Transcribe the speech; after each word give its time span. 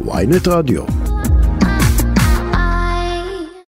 ויינט 0.00 0.48
רדיו. 0.48 0.82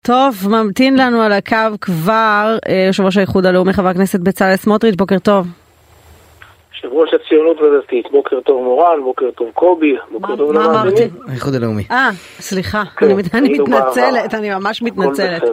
טוב, 0.02 0.48
ממתין 0.50 0.98
לנו 0.98 1.22
על 1.22 1.32
הקו 1.32 1.56
כבר 1.82 2.58
אה, 2.68 2.84
יושב 2.88 3.04
ראש 3.04 3.18
האיחוד 3.18 3.46
הלאומי 3.46 3.74
חבר 3.74 3.88
הכנסת 3.88 4.20
בצלאל 4.20 4.56
סמוטריץ', 4.56 4.96
בוקר 4.96 5.20
טוב. 5.20 5.48
יושב 6.84 6.96
ראש 6.96 7.10
הציונות 7.14 7.58
הדתית, 7.62 8.12
בוקר 8.12 8.40
טוב 8.40 8.64
מורן, 8.64 9.02
בוקר 9.04 9.32
טוב 9.36 9.48
קובי, 9.54 9.96
בוקר 10.12 10.36
טוב 10.36 10.52
מה 10.52 10.66
אמרתי? 10.66 11.04
האיחוד 11.28 11.56
הלאומי. 11.56 11.84
אה, 11.92 12.10
סליחה, 12.40 12.84
כן, 12.98 13.06
אני 13.34 13.50
היינו 13.50 13.64
מתנצלת. 13.64 14.34
אני 14.34 14.50
ממש 14.50 14.82
מתנצלת. 14.82 15.44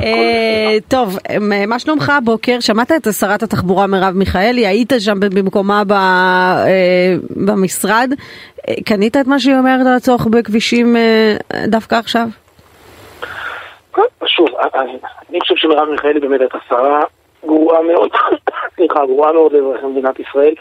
אה, 0.00 0.76
טוב, 0.88 1.18
מה 1.66 1.78
שלומך 1.78 2.10
הבוקר? 2.10 2.60
שמעת 2.60 2.92
את 2.92 3.08
שרת 3.12 3.42
התחבורה 3.42 3.86
מרב 3.86 4.14
מיכאלי, 4.14 4.66
היית 4.66 4.92
שם 4.98 5.20
במקומה 5.20 5.84
ב- 5.84 5.92
אה, 5.92 7.14
במשרד, 7.46 8.10
אה, 8.68 8.74
קנית 8.84 9.16
את 9.16 9.26
מה 9.26 9.38
שהיא 9.38 9.56
אומרת 9.56 9.86
על 9.86 9.96
הצורך 9.96 10.26
בכבישים 10.26 10.96
דווקא 11.66 11.94
עכשיו? 11.94 12.26
כן, 13.94 14.02
שוב, 14.26 14.48
אני 15.30 15.40
חושב 15.40 15.54
שמרב 15.56 15.88
מיכאלי 15.90 16.20
באמת 16.20 16.40
הייתה 16.40 16.58
שרה 16.68 17.00
גרועה 17.46 17.82
מאוד, 17.82 18.10
סליחה, 18.76 19.06
גרועה 19.06 19.32
מאוד 19.32 19.52
לאזרחי 19.52 19.86
מדינת 19.86 20.20
ישראל. 20.20 20.54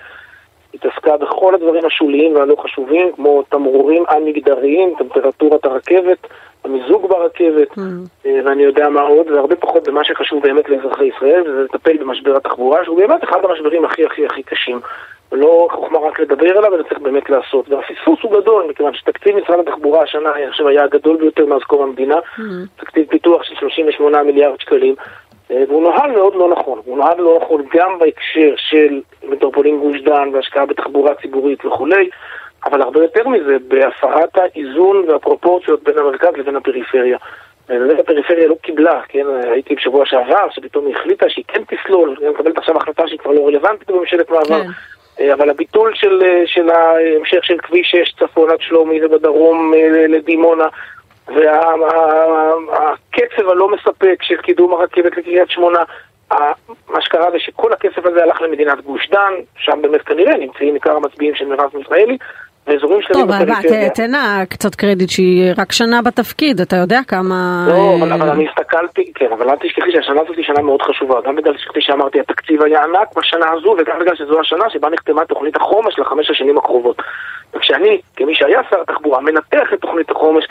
התעסקה 0.73 1.17
בכל 1.17 1.55
הדברים 1.55 1.85
השוליים 1.85 2.35
והלא 2.35 2.55
חשובים, 2.63 3.11
כמו 3.16 3.44
תמרורים 3.49 4.03
על-מגדריים, 4.08 4.94
טמפרטורת 4.98 5.66
הרכבת, 5.66 6.27
המיזוג 6.63 7.08
ברכבת, 7.08 7.77
אה, 8.25 8.39
ואני 8.45 8.63
יודע 8.63 8.89
מה 8.89 9.02
עוד, 9.02 9.31
והרבה 9.31 9.55
פחות 9.55 9.88
במה 9.88 10.03
שחשוב 10.03 10.44
באמת 10.44 10.70
לאזרחי 10.70 11.05
ישראל, 11.05 11.41
וזה 11.41 11.63
לטפל 11.63 11.98
במשבר 11.98 12.38
התחבורה, 12.38 12.86
שהוא 12.86 12.97
באמת 12.97 13.23
אחד 13.23 13.45
המשברים 13.45 13.86
הכי 13.86 14.05
הכי 14.05 14.25
הכי 14.25 14.44
קשים. 14.44 14.80
ולא 15.31 15.67
חוכמה 15.72 15.99
רק 15.99 16.20
לדבר 16.20 16.58
עליו, 16.58 16.75
אלא 16.75 16.83
צריך 16.83 16.99
באמת 16.99 17.30
לעשות. 17.30 17.70
והפספוס 17.70 18.20
הוא 18.22 18.41
גדול, 18.41 18.66
מכיוון 18.70 18.94
שתקציב 18.94 19.36
משרד 19.36 19.59
התחבורה 19.59 20.03
השנה, 20.03 20.36
אני 20.36 20.52
חושב, 20.52 20.67
היה 20.67 20.83
הגדול 20.83 21.17
ביותר 21.17 21.45
מאז 21.45 21.61
קום 21.61 21.83
המדינה, 21.83 22.16
תקציב 22.75 23.08
פיתוח 23.09 23.44
של 23.44 23.56
38 23.59 24.23
מיליארד 24.23 24.59
שקלים, 24.59 24.95
והוא 25.49 25.81
נוהל 25.81 26.11
מאוד 26.11 26.35
לא 26.35 26.49
נכון. 26.49 26.81
הוא 26.85 26.97
נוהל 26.97 27.17
לא 27.17 27.39
נכון 27.41 27.65
גם 27.73 27.99
בהקשר 27.99 28.53
של 28.57 29.01
מטרופולין 29.23 29.79
גוש 29.79 30.01
דן 30.01 30.29
והשקעה 30.33 30.65
בתחבורה 30.65 31.15
ציבורית 31.15 31.65
וכולי, 31.65 32.09
אבל 32.65 32.81
הרבה 32.81 33.01
יותר 33.01 33.27
מזה, 33.27 33.57
בהפרת 33.67 34.38
האיזון 34.38 35.05
והפרופורציות 35.09 35.83
בין 35.83 35.97
המרכז 35.97 36.33
לבין 36.38 36.55
הפריפריה. 36.55 37.17
ובאמת 37.69 37.99
הפריפריה 37.99 38.47
לא 38.47 38.55
קיבלה, 38.61 39.01
כן, 39.07 39.25
הייתי 39.51 39.75
בשבוע 39.75 40.05
שעבר, 40.05 40.49
שפתאום 40.51 40.85
היא 40.85 40.95
החליטה 40.95 41.29
שהיא 41.29 41.45
כן 41.47 41.61
תסלול, 41.63 42.16
היא 42.21 42.29
מקבלת 42.29 42.57
עכשיו 42.57 42.77
החלטה 42.77 43.07
שהיא 43.07 43.19
כבר 43.19 43.31
לא 43.31 43.47
רלוונטית 43.47 43.91
בממשלת 43.91 44.29
מעבר. 44.29 44.63
כן. 44.63 44.69
אה, 45.19 45.33
אבל 45.33 45.49
הביטול 45.49 45.91
של, 45.95 46.21
אה, 46.25 46.41
של 46.45 46.69
ההמשך 46.69 47.43
של 47.43 47.57
כביש 47.57 47.91
6 47.91 48.13
צפון 48.19 48.49
עד 48.49 48.61
שלומי 48.61 49.05
ובדרום 49.05 49.73
אה, 49.73 50.07
לדימונה 50.07 50.67
והקצב 52.68 53.50
הלא 53.50 53.70
מספק 53.70 54.18
של 54.22 54.42
קידום 54.42 54.73
הרכבת 54.73 55.18
לקריית 55.18 55.50
שמונה 55.50 55.80
מה 56.90 57.02
שקרה 57.02 57.31
זה 57.31 57.40
שכל 57.40 57.73
הכסף 57.73 58.06
הזה 58.06 58.23
הלך 58.23 58.42
למדינת 58.42 58.81
גוש 58.81 59.09
דן, 59.09 59.34
שם 59.58 59.81
באמת 59.81 60.02
כנראה 60.02 60.38
נמצאים 60.38 60.73
עיקר 60.73 60.96
המצביעים 60.96 61.36
של 61.36 61.46
מרב 61.46 61.70
מיכאלי, 61.73 62.18
ואזורים 62.67 63.02
שלמים 63.02 63.25
טוב, 63.25 63.35
אבל 63.35 63.45
בפריפריה. 63.45 63.89
תן 63.89 64.11
לה 64.11 64.44
קצת 64.49 64.75
קרדיט 64.75 65.09
שהיא 65.09 65.53
רק 65.58 65.71
שנה 65.71 66.02
בתפקיד, 66.02 66.61
אתה 66.61 66.75
יודע 66.75 66.99
כמה... 67.07 67.66
לא, 67.67 67.95
אבל, 67.99 68.11
אה, 68.11 68.16
אבל 68.16 68.30
אני 68.30 68.47
הסתכלתי, 68.49 69.11
כן, 69.16 69.31
אבל 69.31 69.49
אל 69.49 69.55
תשכחי 69.55 69.91
שהשנה 69.91 70.22
הזאת 70.22 70.38
היא 70.38 70.45
שנה 70.45 70.61
מאוד 70.61 70.81
חשובה, 70.81 71.16
גם 71.25 71.35
בגלל 71.35 71.57
שכפי 71.57 71.81
שאמרתי, 71.81 72.19
התקציב 72.19 72.63
היה 72.63 72.83
ענק 72.83 73.17
בשנה 73.17 73.45
הזו, 73.52 73.75
וגם 73.80 73.99
בגלל 73.99 74.16
שזו 74.16 74.39
השנה 74.39 74.69
שבה 74.69 74.89
נחתמה 74.89 75.25
תוכנית 75.25 75.55
החומש 75.55 75.99
לחמש 75.99 76.30
השנים 76.30 76.57
הקרובות. 76.57 77.02
וכשאני, 77.53 78.02
כמי 78.16 78.35
שהיה 78.35 78.61
שר 78.69 78.81
התחבורה, 78.81 79.22
מנתח 79.22 79.73
את 79.73 79.79
תוכנית 79.81 80.09
החומש, 80.09 80.47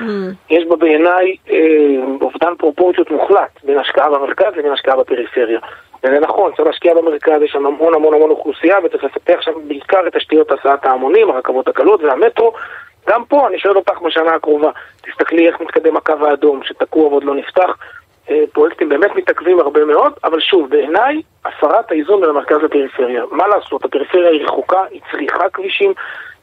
יש 0.51 0.65
בה 0.69 0.77
בעיניי 0.77 1.37
אה, 1.51 1.57
אובדן 2.21 2.55
פרופורציות 2.59 3.11
מוחלט 3.11 3.65
בין 3.65 3.79
השקעה 3.79 4.11
במרכז 4.11 4.53
לבין 4.57 4.73
השקעה 4.73 4.97
בפריפריה. 4.97 5.61
וזה 6.05 6.21
נכון, 6.21 6.53
צריך 6.57 6.67
להשקיע 6.67 6.95
במרכז, 6.95 7.43
יש 7.43 7.51
שם 7.51 7.67
המון 7.67 7.95
המון 7.95 8.15
המון 8.15 8.31
אוכלוסייה, 8.31 8.77
וצריך 8.85 9.05
לפתח 9.05 9.41
שם 9.41 9.53
בעיקר 9.69 10.07
את 10.07 10.17
תשתיות 10.17 10.53
הסעת 10.53 10.87
ההמונים, 10.87 11.31
הרכבות 11.31 11.69
הקלות 11.69 12.03
והמטרו. 12.03 12.53
גם 13.09 13.25
פה 13.25 13.49
אני 13.49 13.59
שואל 13.59 13.77
אותך 13.77 13.99
בשנה 14.03 14.35
הקרובה, 14.35 14.71
תסתכלי 15.03 15.49
איך 15.49 15.61
מתקדם 15.61 15.97
הקו 15.97 16.13
האדום, 16.21 16.61
שתקוע 16.65 17.07
ועוד 17.07 17.25
לא 17.25 17.35
נפתח. 17.35 17.77
אה, 18.31 18.45
פרויקטים 18.53 18.89
באמת 18.89 19.11
מתעכבים 19.17 19.61
הרבה 19.61 19.85
מאוד, 19.85 20.13
אבל 20.25 20.41
שוב, 20.41 20.71
בעיניי, 20.71 21.23
הסרת 21.45 21.91
האיזון 21.91 22.21
בין 22.21 22.31
המרכז 22.31 22.57
לפריפריה. 22.63 23.23
מה 23.31 23.49
לעשות, 23.49 23.85
הפריפריה 23.85 24.31
היא 24.31 24.45
רחוקה, 24.45 24.85
היא 24.91 25.01
צריכה 25.11 25.49
כבישים, 25.49 25.93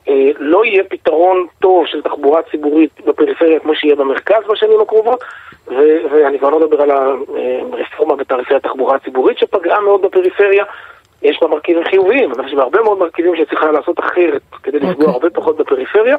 אה, 0.10 0.32
לא 0.40 0.66
יהיה 0.66 0.84
פתרון 0.84 1.48
טוב 1.60 1.86
של 1.86 2.02
תחבורה 2.02 2.42
ציבורית 2.52 3.02
בפריפריה 3.08 3.60
כמו 3.60 3.76
שיהיה 3.76 3.96
במרכז 3.96 4.44
בשנים 4.50 4.82
הקרובות, 4.82 5.24
ו- 5.68 6.02
ואני 6.12 6.40
כבר 6.40 6.50
לא 6.50 6.60
מדבר 6.60 6.82
על 6.82 6.92
הרפורמה 6.92 8.16
בתעריפי 8.16 8.56
התחבורה 8.56 8.96
הציבורית 8.96 9.38
שפגעה 9.38 9.80
מאוד 9.80 10.02
בפריפריה. 10.02 10.64
יש 11.24 11.38
בה 11.42 11.48
מרכיבים 11.48 11.84
חיוביים, 11.90 12.32
אבל 12.32 12.48
יש 12.48 12.54
בה 12.54 12.62
הרבה 12.62 12.82
מאוד 12.82 13.00
מרכיבים 13.00 13.36
שצריכה 13.36 13.72
לעשות 13.72 14.00
אחרת 14.00 14.42
כדי 14.64 14.78
לפגוע 14.80 14.92
אוקיי. 14.92 15.08
הרבה 15.08 15.30
פחות 15.30 15.58
בפריפריה, 15.58 16.16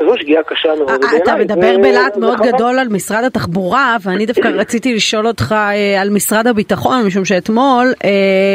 וזו 0.00 0.16
שגיאה 0.18 0.42
קשה 0.42 0.68
מאוד 0.78 0.90
אה, 0.90 0.98
בעיניי. 0.98 1.22
אתה 1.22 1.36
מדבר 1.36 1.78
בלהט 1.82 2.16
מאוד. 2.16 2.38
גדול 2.40 2.78
על 2.78 2.88
משרד 2.88 3.24
התחבורה, 3.24 3.96
ואני 4.02 4.26
דווקא 4.26 4.48
רציתי 4.62 4.94
לשאול 4.94 5.26
אותך 5.26 5.54
אה, 5.58 6.02
על 6.02 6.10
משרד 6.10 6.46
הביטחון, 6.46 7.06
משום 7.06 7.24
שאתמול 7.24 7.92
אה, 8.04 8.10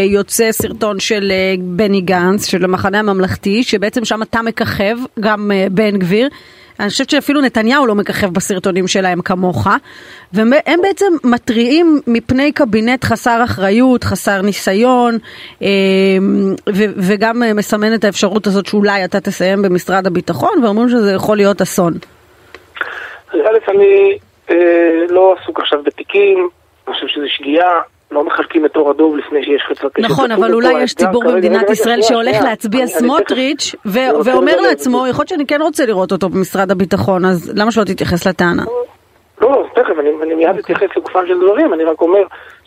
יוצא 0.06 0.52
סרטון 0.52 1.00
של 1.00 1.32
בני 1.60 2.02
גנץ, 2.02 2.46
של 2.46 2.64
המחנה 2.64 3.00
הממלכתי, 3.00 3.64
שבעצם 3.64 4.06
שם 4.06 4.22
אתה 4.22 4.42
מככב, 4.42 4.98
גם 5.20 5.52
בן 5.72 5.98
גביר. 5.98 6.30
אני 6.82 6.90
חושבת 6.90 7.10
שאפילו 7.10 7.42
נתניהו 7.42 7.86
לא 7.86 7.96
מככב 7.96 8.28
בסרטונים 8.28 8.88
שלהם 8.88 9.22
כמוך, 9.22 9.68
והם 10.34 10.82
בעצם 10.82 11.14
מתריעים 11.24 12.02
מפני 12.08 12.52
קבינט 12.52 13.06
חסר 13.06 13.44
אחריות, 13.44 14.04
חסר 14.04 14.42
ניסיון, 14.42 15.18
ו- 16.70 16.94
וגם 16.98 17.42
מסמן 17.56 17.94
את 17.94 18.04
האפשרות 18.04 18.48
הזאת 18.48 18.66
שאולי 18.66 19.06
אתה 19.06 19.20
תסיים 19.20 19.62
במשרד 19.62 20.08
הביטחון, 20.08 20.64
ואומרים 20.64 20.90
שזה 20.90 21.12
יכול 21.12 21.38
להיות 21.38 21.62
אסון. 21.62 21.94
א', 23.34 23.72
אני 23.72 24.18
אה, 24.50 24.56
לא 25.10 25.36
עסוק 25.42 25.60
עכשיו 25.60 25.84
בתיקים, 25.84 26.50
אני 26.88 26.96
חושב 26.96 27.08
שזו 27.08 27.26
שגיאה, 27.28 27.82
לא 28.12 28.24
מחלקים 28.24 28.66
את 28.66 28.76
אור 28.76 28.90
הדוב 28.90 29.18
לפני 29.18 29.44
שיש 29.44 29.62
חצות 29.70 29.94
קשת. 29.94 30.06
נכון, 30.06 30.32
אבל 30.32 30.54
אולי 30.54 30.84
יש 30.84 30.94
ציבור 30.96 31.24
במדינת 31.24 31.70
ישראל 31.70 32.02
שהולך. 32.02 32.42
להצביע 32.44 32.88
סמוטריץ' 32.88 33.76
תכף- 33.76 33.90
ואומר 34.26 34.56
לעצמו. 34.62 35.08
יכול 35.08 35.22
להיות 35.22 35.28
שאני 35.30 35.46
כן 35.46 35.62
רוצה 35.62 35.86
לראות 35.86 36.12
אותו 36.12 36.30
במשרד 36.30 36.72
הביטחון, 36.72 37.26
אז 37.26 37.54
למה 37.56 37.72
שלא 37.72 37.84
תתייחס 37.84 38.28
לטענה? 38.28 38.64
לא, 39.42 39.66
תכף, 39.76 39.94
אני, 40.00 40.10
אני 40.24 40.34
מיד 40.36 40.56
אתייחס 40.60 40.88
לגופם 40.98 41.20
של 41.28 41.38
דברים, 41.46 41.74
אני 41.74 41.84
רק 41.84 42.02
אומר 42.02 42.22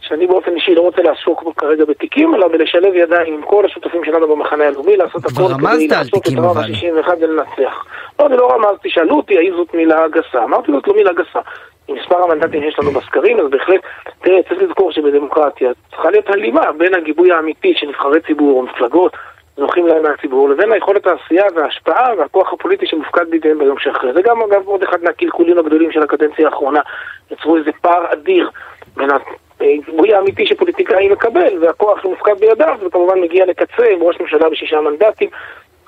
שאני 0.08 0.26
באופן 0.26 0.54
אישי 0.54 0.74
לא 0.74 0.80
רוצה 0.80 1.02
לעסוק 1.02 1.42
בו 1.42 1.54
כרגע 1.54 1.84
בתיקים, 1.84 2.34
אלא 2.34 2.48
בלשלב 2.48 2.94
ידיים 2.94 3.34
עם 3.34 3.42
כל 3.42 3.64
השותפים 3.64 4.04
שלנו 4.04 4.28
במחנה 4.28 4.64
הלאומי, 4.64 4.96
לעשות 4.96 5.24
הכל 5.24 5.42
על 5.42 5.76
לעשות 5.88 6.28
את 6.28 6.38
הרב 6.38 6.58
אבל. 6.58 6.72
ה-61 6.72 7.10
ולנצח. 7.20 7.84
לא, 8.18 8.26
אני 8.26 8.36
לא 8.36 8.52
רמזתי, 8.52 8.90
שאלו 8.90 9.16
אותי 9.16 9.38
האם 9.38 9.52
זאת 9.56 9.74
מילה 9.74 10.08
גסה, 10.08 10.44
אמרתי 10.44 10.72
זאת 10.72 10.88
לא 10.88 10.94
מילה 10.96 11.12
גסה. 11.12 11.40
עם 11.88 11.96
מספר 11.96 12.22
המנדטים 12.22 12.62
שיש 12.62 12.78
לנו 12.78 12.90
בסקרים, 12.90 13.40
אז 13.40 13.50
בהחלט, 13.50 13.80
תראה, 14.20 14.42
צריך 14.48 14.62
לזכור 14.62 14.92
שבדמוקרטיה 14.92 15.70
צריכה 15.90 16.10
להיות 16.10 16.30
הלימה 16.30 16.72
בין 16.72 16.94
הגיבוי 16.94 17.32
האמיתי 17.32 17.74
של 17.76 17.86
נבחרי 17.86 18.20
ציבור 18.20 18.60
או 18.60 18.62
מפלגות 18.62 19.16
זוכים 19.56 19.86
להם 19.86 20.02
מהציבור, 20.02 20.48
לבין 20.48 20.72
היכולת 20.72 21.06
העשייה 21.06 21.44
וההשפעה 21.54 22.08
והכוח 22.18 22.52
הפוליטי 22.52 22.86
שמופקד 22.86 23.30
בידיהם 23.30 23.58
ביום 23.58 23.78
שאחרי. 23.78 24.12
זה 24.12 24.22
גם 24.22 24.42
אגב 24.42 24.66
עוד 24.66 24.82
אחד 24.82 25.02
מהקלקולים 25.02 25.58
הגדולים 25.58 25.92
של 25.92 26.02
הקדנציה 26.02 26.46
האחרונה. 26.46 26.80
יצרו 27.30 27.56
איזה 27.56 27.70
פער 27.80 28.12
אדיר 28.12 28.50
בין 28.96 29.10
הגיבוי 29.72 30.14
האמיתי 30.14 30.46
שפוליטיקאי 30.46 31.08
מקבל 31.08 31.58
והכוח 31.60 32.02
שמופקד 32.02 32.38
בידיו, 32.40 32.74
וכמובן 32.86 33.20
מגיע 33.20 33.46
לקצה 33.46 33.86
עם 33.90 34.02
ראש 34.02 34.20
ממשלה 34.20 34.50
בשישה 34.50 34.80
מנדטים. 34.80 35.28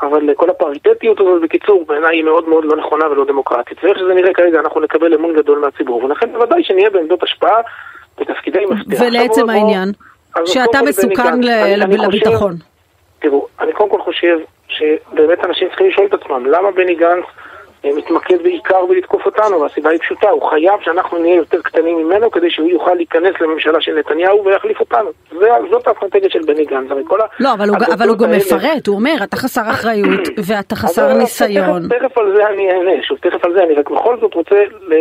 אבל 0.03 0.35
כל 0.35 0.51
הפריטטיות 0.51 1.21
הזאת, 1.21 1.43
בקיצור, 1.43 1.85
בעיניי 1.87 2.17
היא 2.17 2.25
מאוד 2.25 2.49
מאוד 2.49 2.65
לא 2.65 2.77
נכונה 2.77 3.11
ולא 3.11 3.25
דמוקרטית. 3.25 3.85
ואיך 3.85 3.99
שזה 3.99 4.15
נראה 4.15 4.35
כרגע, 4.35 4.61
אנחנו 4.61 4.81
נקבל 4.81 5.15
אמון 5.15 5.35
גדול 5.37 5.59
מהציבור, 5.59 6.05
ולכן 6.05 6.33
בוודאי 6.33 6.65
שנהיה 6.65 6.91
בעמדות 6.91 7.23
השפעה 7.23 7.61
בתפקידי 8.21 8.65
מפתח. 8.67 9.01
ולעצם 9.01 9.51
העניין, 9.51 9.89
שאתה 10.45 10.79
מסוכן 10.83 11.41
לביטחון. 11.77 12.53
תראו, 13.19 13.47
אני 13.61 13.73
קודם 13.73 13.91
כל 13.91 14.01
חושב 14.01 14.39
שבאמת 14.69 15.45
אנשים 15.45 15.69
צריכים 15.69 15.89
לשאול 15.89 16.07
את 16.07 16.15
עצמם, 16.15 16.47
למה 16.47 16.71
בני 16.71 16.95
גנץ 16.95 17.25
אה, 17.25 17.56
מתמקד 17.85 18.43
בעיקר 18.43 18.87
בלתקוף 18.89 19.27
אותנו, 19.27 19.61
והסיבה 19.61 19.91
היא 19.91 19.99
פשוטה, 19.99 20.29
הוא 20.31 20.51
חייב 20.51 20.81
שאנחנו 20.85 21.19
נהיה 21.19 21.35
יותר 21.35 21.61
קטנים 21.63 21.99
ממנו 21.99 22.31
כדי 22.31 22.51
שהוא 22.51 22.69
יוכל 22.69 22.95
להיכנס 22.95 23.35
לממשלה 23.41 23.81
של 23.81 23.95
נתניהו 23.99 24.45
ויחליף 24.45 24.81
אותנו. 24.81 25.11
זה, 25.39 25.49
זאת 25.71 25.89
האסטרטגיה 25.89 26.31
של 26.31 26.41
בני 26.47 26.65
גנץ, 26.65 26.91
הרי 26.91 27.03
כל 27.07 27.21
ה... 27.21 27.25
לא, 27.41 27.53
אבל 27.53 27.69
הוא, 27.69 27.77
אבל 27.95 28.09
הוא 28.09 28.17
גם 28.19 28.25
האלה- 28.25 28.37
מפרט, 28.37 28.87
הוא 28.87 28.97
אומר, 28.97 29.15
אתה 29.23 29.37
חסר 29.37 29.71
אחריות 29.71 30.21
ואתה 30.47 30.77
חסר 30.77 31.11
אבל 31.11 31.19
ניסיון. 31.19 31.89
תכף, 31.89 31.99
תכף 31.99 32.19
על 32.19 32.33
זה 32.37 32.47
אני 32.47 32.71
אענה, 32.73 33.03
שוב, 33.03 33.19
תכף 33.19 33.45
על 33.45 33.53
זה, 33.53 33.63
אני 33.65 33.75
רק 33.75 33.91
בכל 33.91 34.17
זאת 34.21 34.35
רוצה 34.35 34.57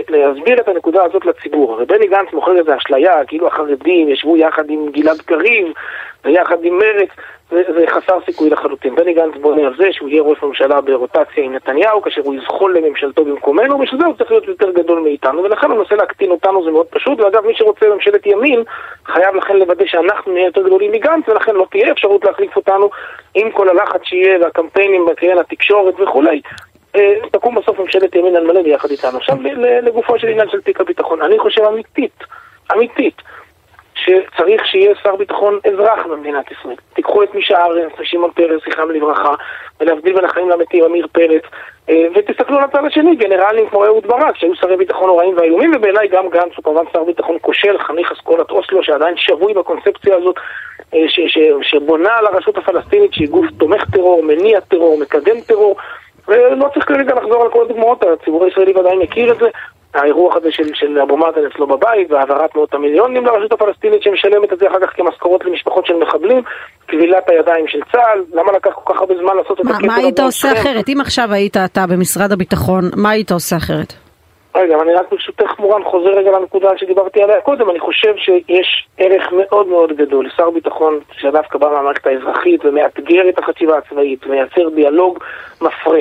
להסביר 0.09 0.59
את 0.59 0.67
הנקודה 0.67 1.03
הזאת 1.03 1.25
לציבור. 1.25 1.73
הרי 1.73 1.85
בני 1.85 2.07
גנץ 2.07 2.33
מוכר 2.33 2.57
איזה 2.57 2.77
אשליה, 2.77 3.25
כאילו 3.27 3.47
החרדים 3.47 4.09
ישבו 4.09 4.37
יחד 4.37 4.69
עם 4.69 4.91
גלעד 4.91 5.21
קריב 5.21 5.67
ויחד 6.25 6.57
עם 6.63 6.77
מרצ, 6.79 7.09
זה, 7.55 7.73
זה 7.73 7.85
חסר 7.87 8.17
סיכוי 8.25 8.49
לחלוטין. 8.49 8.95
בני 8.95 9.13
גנץ 9.13 9.33
בונה 9.41 9.67
על 9.67 9.73
זה 9.77 9.87
שהוא 9.91 10.09
יהיה 10.09 10.21
ראש 10.21 10.43
ממשלה 10.43 10.81
ברוטציה 10.81 11.43
עם 11.43 11.53
נתניהו, 11.53 12.01
כאשר 12.01 12.21
הוא 12.23 12.35
יזחול 12.35 12.77
לממשלתו 12.77 13.25
במקומנו, 13.25 13.77
בשביל 13.77 13.99
זה 13.99 14.05
הוא 14.05 14.15
צריך 14.15 14.31
להיות 14.31 14.47
יותר 14.47 14.71
גדול 14.71 14.99
מאיתנו, 14.99 15.43
ולכן 15.43 15.71
הוא 15.71 15.77
מנסה 15.77 15.95
להקטין 15.95 16.31
אותנו, 16.31 16.63
זה 16.63 16.71
מאוד 16.71 16.85
פשוט, 16.85 17.19
ואגב, 17.19 17.45
מי 17.45 17.53
שרוצה 17.55 17.85
ממשלת 17.95 18.25
ימין, 18.25 18.63
חייב 19.05 19.35
לכן 19.35 19.57
לוודא 19.57 19.85
שאנחנו 19.85 20.33
נהיה 20.33 20.45
יותר 20.45 20.61
גדולים 20.61 20.91
מגנץ, 20.91 21.29
ולכן 21.29 21.55
לא 21.55 21.65
תהיה 21.71 21.91
אפשרות 21.91 22.25
להחליף 22.25 22.55
אותנו 22.55 22.89
עם 23.35 23.51
כל 23.51 23.69
הלחץ 23.69 24.01
שיהיה, 24.03 24.39
והקמפיינים 24.41 25.05
בקריין 25.05 25.37
התקשורת 25.37 25.99
וכולי. 25.99 26.41
אה, 26.95 27.13
תקום 27.31 27.55
בסוף 27.55 27.79
ממשלת 27.79 28.15
ימין 28.15 28.35
על 28.35 28.47
מלא 28.47 28.61
ביחד 28.61 28.89
איתנו. 28.91 29.17
עכשיו 29.17 29.37
לגופו 29.81 30.19
של 30.19 30.27
עניין 30.27 30.49
של 30.49 30.61
תיק 30.61 30.81
הביטחון, 30.81 31.21
אני 31.21 31.39
חושב 31.39 31.61
אמיתית, 31.61 32.23
אמיתית, 32.73 33.21
שצריך 33.95 34.65
שיהיה 34.65 34.95
שר 35.03 35.15
ביטחון 35.15 35.59
אזרח 35.73 36.05
במדינת 36.05 36.51
ישראל. 36.51 36.75
תיקחו 36.93 37.23
את 37.23 37.35
מישה 37.35 37.65
ארנס 37.65 37.91
ושמעון 37.99 38.31
פרס, 38.31 38.61
זכרם 38.69 38.91
לברכה, 38.91 39.33
ולהבדיל 39.79 40.15
בין 40.15 40.25
החיים 40.25 40.49
למתים, 40.49 40.83
עמיר 40.83 41.07
פרץ, 41.11 41.43
אה, 41.89 42.05
ותסתכלו 42.15 42.57
על 42.57 42.63
הצד 42.63 42.85
השני, 42.85 43.15
גנרלים 43.15 43.69
כמו 43.69 43.85
אהוד 43.85 44.07
ברק, 44.07 44.37
שהיו 44.37 44.55
שרי 44.55 44.77
ביטחון 44.77 45.07
נוראים 45.07 45.37
ואיומים, 45.37 45.71
ובעיניי 45.75 46.07
גם 46.07 46.29
גנץ 46.29 46.51
הוא 46.55 46.63
כמובן 46.63 46.83
שר 46.93 47.03
ביטחון 47.03 47.37
כושל, 47.41 47.77
חניך 47.77 48.11
אסכולת 48.11 48.51
אוסלו, 48.51 48.83
שעדיין 48.83 49.17
שבוי 49.17 49.53
בקונספציה 49.53 50.15
הזאת, 50.15 50.35
אה, 50.93 50.99
ש- 51.07 51.19
ש- 51.27 51.69
שבונה 51.69 52.15
על 52.17 52.25
הרשות 52.25 52.57
הפלסטינית 52.57 53.13
שהיא 53.13 53.29
גוף 53.29 53.45
תומך 53.57 53.83
טרור, 53.91 54.23
מניע 54.23 54.59
טרור, 54.59 54.99
מקדם 54.99 55.41
טרור, 55.41 55.75
ולא 56.27 56.69
צריך 56.73 56.87
כרגע 56.87 57.15
לחזור 57.15 57.43
על 57.43 57.49
כל 57.49 57.65
הדוגמאות, 57.65 58.03
הציבור 58.03 58.45
הישראלי 58.45 58.71
ודאי 58.71 58.97
מכיר 58.97 59.31
את 59.31 59.37
זה. 59.37 59.49
האירוח 59.95 60.35
הזה 60.35 60.51
של, 60.51 60.63
של 60.73 60.99
אבו 60.99 61.17
מאזן 61.17 61.45
אצלו 61.51 61.67
בבית 61.67 62.11
והעברת 62.11 62.55
מאות 62.55 62.73
המיליונים 62.73 63.25
לרשות 63.25 63.51
הפלסטינית 63.51 64.03
שמשלמת 64.03 64.53
את 64.53 64.59
זה 64.59 64.67
אחר 64.67 64.79
כך 64.79 64.95
כמשכורות 64.95 65.45
למשפחות 65.45 65.85
של 65.85 65.93
מחבלים, 65.93 66.41
כבילת 66.87 67.29
הידיים 67.29 67.67
של 67.67 67.79
צה"ל, 67.91 68.23
למה 68.33 68.51
לקח 68.51 68.71
כל 68.73 68.93
כך 68.93 68.99
הרבה 68.99 69.13
זמן 69.17 69.37
לעשות 69.37 69.59
את 69.59 69.65
מה, 69.65 69.77
מה 69.87 69.95
היית 69.95 70.19
עושה 70.19 70.51
אחרת? 70.51 70.89
אם 70.89 71.01
עכשיו 71.01 71.27
היית 71.31 71.57
אתה 71.57 71.81
במשרד 71.89 72.31
הביטחון, 72.31 72.83
מה 72.95 73.09
היית 73.09 73.31
עושה 73.31 73.55
אחרת? 73.57 73.93
רגע, 74.55 74.75
אני 74.81 74.93
רק 74.93 75.11
ברשותך 75.11 75.59
מורן 75.59 75.83
חוזר 75.83 76.09
רגע 76.09 76.31
לנקודה 76.31 76.69
שדיברתי 76.77 77.23
עליה 77.23 77.41
קודם, 77.41 77.69
אני 77.69 77.79
חושב 77.79 78.13
שיש 78.17 78.87
ערך 78.97 79.31
מאוד 79.31 79.67
מאוד 79.67 79.91
גדול 79.91 80.25
לשר 80.25 80.49
ביטחון 80.49 80.99
שדווקא 81.11 81.57
בא 81.57 81.69
מהמערכת 81.69 82.07
האזרחית 82.07 82.65
ומאתגר 82.65 83.29
את 83.29 83.39
החטיבה 83.39 83.77
הצבאית 83.77 84.25
ומייצר 84.25 84.69
דיאלוג 84.75 85.19
מפרה. 85.61 85.99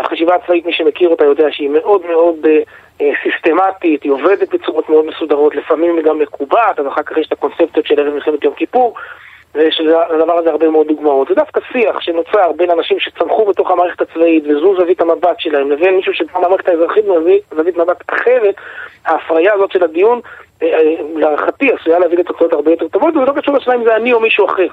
החשיבה 0.00 0.34
הצבאית, 0.34 0.66
מי 0.66 0.72
שמכיר 0.72 1.08
אותה 1.08 1.24
יודע 1.24 1.46
שהיא 1.50 1.70
מאוד 1.70 2.06
מאוד 2.06 2.46
אה, 3.00 3.10
סיסטמטית, 3.22 4.02
היא 4.02 4.12
עובדת 4.12 4.54
בצורות 4.54 4.88
מאוד 4.88 5.06
מסודרות, 5.06 5.54
לפעמים 5.54 5.96
היא 5.96 6.04
גם 6.04 6.18
מקובעת, 6.18 6.78
אז 6.78 6.86
אחר 6.86 7.02
כך 7.02 7.18
יש 7.18 7.26
את 7.26 7.32
הקונספציות 7.32 7.86
של 7.86 8.00
ערב 8.00 8.14
מלחמת 8.14 8.44
יום 8.44 8.54
כיפור, 8.54 8.94
ויש 9.54 9.80
לדבר 10.14 10.38
הזה 10.38 10.50
הרבה 10.50 10.68
מאוד 10.68 10.86
דוגמאות. 10.86 11.28
זה 11.28 11.34
דווקא 11.34 11.60
שיח 11.72 12.00
שנוצר 12.00 12.52
בין 12.56 12.70
אנשים 12.70 13.00
שצמחו 13.00 13.44
בתוך 13.44 13.70
המערכת 13.70 14.00
הצבאית 14.00 14.44
וזו 14.46 14.76
זווית 14.80 15.00
המבט 15.00 15.36
שלהם, 15.38 15.70
לבין 15.70 15.96
מישהו 15.96 16.14
שבא 16.14 16.40
מהמערכת 16.40 16.68
האזרחית 16.68 17.04
זווית 17.56 17.76
מבט 17.76 18.02
אחרת, 18.06 18.54
ההפריה 19.06 19.54
הזאת 19.54 19.72
של 19.72 19.84
הדיון 19.84 20.20
להערכתי 21.16 21.70
עשויה 21.72 21.98
להביא 21.98 22.18
לתוצאות 22.18 22.52
הרבה 22.52 22.70
יותר 22.70 22.88
טובות, 22.88 23.16
וזה 23.16 23.24
לא 23.24 23.40
קשור 23.40 23.56
לשאלה 23.56 23.76
אם 23.76 23.84
זה 23.84 23.96
אני 23.96 24.12
או 24.12 24.20
מישהו 24.20 24.46
אחר. 24.46 24.66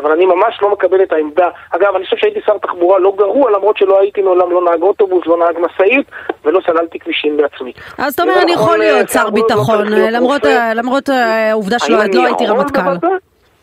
אבל 0.00 0.12
אני 0.12 0.26
ממש 0.26 0.58
לא 0.62 0.72
מקבל 0.72 1.02
את 1.02 1.12
העמדה. 1.12 1.48
אגב, 1.70 1.94
אני 1.96 2.04
חושב 2.04 2.16
שהייתי 2.16 2.40
שר 2.46 2.58
תחבורה 2.58 2.98
לא 2.98 3.12
גרוע, 3.16 3.50
למרות 3.50 3.76
שלא 3.76 4.00
הייתי 4.00 4.22
מעולם 4.22 4.50
לא 4.50 4.64
נהג 4.64 4.82
אוטובוס, 4.82 5.26
לא 5.26 5.38
נהג 5.38 5.58
משאית, 5.58 6.06
ולא 6.44 6.60
סללתי 6.66 6.98
כבישים 6.98 7.36
בעצמי. 7.36 7.72
אז 7.98 8.14
אתה 8.14 8.22
אומר, 8.22 8.42
אני 8.42 8.52
יכול 8.52 8.78
להיות 8.78 9.08
שר 9.08 9.30
ביטחון, 9.30 9.86
למרות 10.74 11.08
העובדה 11.08 11.78
שלא 11.78 12.00
הייתי 12.00 12.46
רמטכ"ל. 12.46 13.06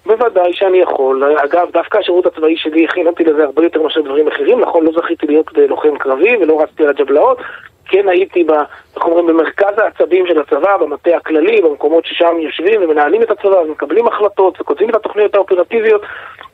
בוודאי 0.06 0.54
שאני 0.54 0.78
יכול. 0.78 1.36
אגב, 1.44 1.68
דווקא 1.74 1.98
השירות 1.98 2.26
הצבאי 2.26 2.58
שלי 2.58 2.86
הכין 2.86 3.08
אותי 3.08 3.24
לזה 3.24 3.44
הרבה 3.44 3.64
יותר 3.64 3.82
מאשר 3.82 4.02
דברים 4.02 4.28
אחרים. 4.28 4.60
נכון, 4.60 4.86
לא 4.86 4.92
זכיתי 5.02 5.28
להיות 5.28 5.48
לוחם 5.70 5.98
קרבי 5.98 6.38
ולא 6.38 6.62
רצתי 6.62 6.84
על 6.84 6.90
הג'בלאות. 6.90 7.38
כן 7.86 8.10
הייתי, 8.10 8.44
ב, 8.44 8.52
איך 8.96 9.06
אומרים, 9.06 9.28
במרכז 9.28 9.78
העצבים 9.78 10.28
של 10.28 10.40
הצבא, 10.40 10.78
במטה 10.78 11.18
הכללי, 11.18 11.62
במקומות 11.62 12.06
ששם 12.06 12.40
יושבים 12.40 12.84
ומנהלים 12.84 13.22
את 13.22 13.32
הצבא 13.32 13.56
ומקבלים 13.56 14.08
החלטות 14.08 14.62
וכותבים 14.62 14.90
את 14.90 14.96
התוכניות 14.96 15.36
האופרטיביות. 15.36 16.02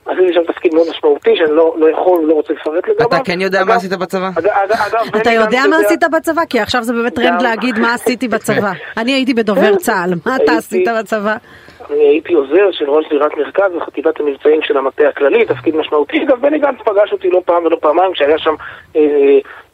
עשיתי 0.06 0.34
שם 0.34 0.54
תפקיד 0.54 0.74
מאוד 0.74 0.88
משמעותי 0.90 1.36
שאני 1.36 1.52
לא, 1.52 1.76
לא 1.78 1.90
יכול, 1.92 2.24
לא 2.28 2.34
רוצה 2.34 2.54
לפרט 2.54 2.88
לגביו. 2.88 3.08
אתה 3.08 3.18
כן 3.26 3.42
יודע 3.42 3.64
מה 3.64 3.76
עשית 3.76 3.94
בצבא? 3.94 4.30
אתה 5.22 5.32
יודע 5.32 5.60
מה 5.70 5.78
עשית 5.86 6.04
בצבא? 6.12 6.42
כי 6.50 6.60
עכשיו 6.60 6.84
זה 6.84 6.94
באמת 6.94 7.16
טרנד 7.16 7.42
להגיד 7.42 7.80
מה 7.80 7.94
עשיתי 7.94 8.28
בצבא. 8.34 8.72
אני 8.98 9.12
הייתי 9.12 9.34
בדובר 9.34 9.76
צה"ל, 9.76 10.14
מה 10.26 10.36
אתה 10.36 10.52
עשית 10.52 10.88
בצבא? 11.00 11.36
הייתי 11.90 12.34
עוזר 12.34 12.72
של 12.72 12.90
ראש 12.90 13.06
דירת 13.10 13.32
מרכז 13.38 13.76
וחטיבת 13.78 14.20
המבצעים 14.20 14.62
של 14.62 14.78
המטה 14.78 15.08
הכללי, 15.08 15.46
תפקיד 15.46 15.76
משמעותי. 15.76 16.24
אגב, 16.24 16.42
בני 16.42 16.60
גנץ 16.60 16.78
פגש 16.86 17.12
אותי 17.12 17.30
לא 17.30 17.42
פעם 17.46 17.66
ולא 17.66 17.78
פעמיים 17.82 18.14
כשהיה 18.14 18.38
שם 18.38 18.56
אה, 18.96 19.02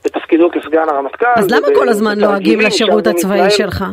בתפקידו 0.06 0.50
כסגן 0.52 0.90
הרמטכ"ל. 0.90 1.26
אז 1.36 1.52
למה 1.52 1.68
כל 1.76 1.90
הזמן 1.90 2.20
לועגים 2.20 2.60
לשירות 2.60 3.08
הצבאי 3.08 3.50
שלך? 3.50 3.86